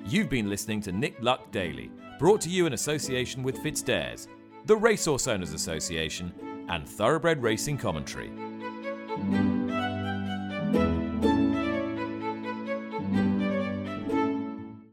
You've 0.07 0.29
been 0.29 0.51
listening 0.51 0.83
to 0.83 0.93
Nick 0.93 1.17
Luck 1.23 1.51
Daily, 1.51 1.91
brought 2.19 2.43
to 2.43 2.51
you 2.51 2.67
in 2.67 2.75
association 2.75 3.43
with 3.43 3.57
FitzDares, 3.59 4.27
the 4.67 4.77
Racehorse 4.77 5.29
Owners 5.29 5.55
Association, 5.55 6.33
and 6.69 6.87
Thoroughbred 6.87 7.43
Racing 7.43 7.79
Commentary. 7.79 8.31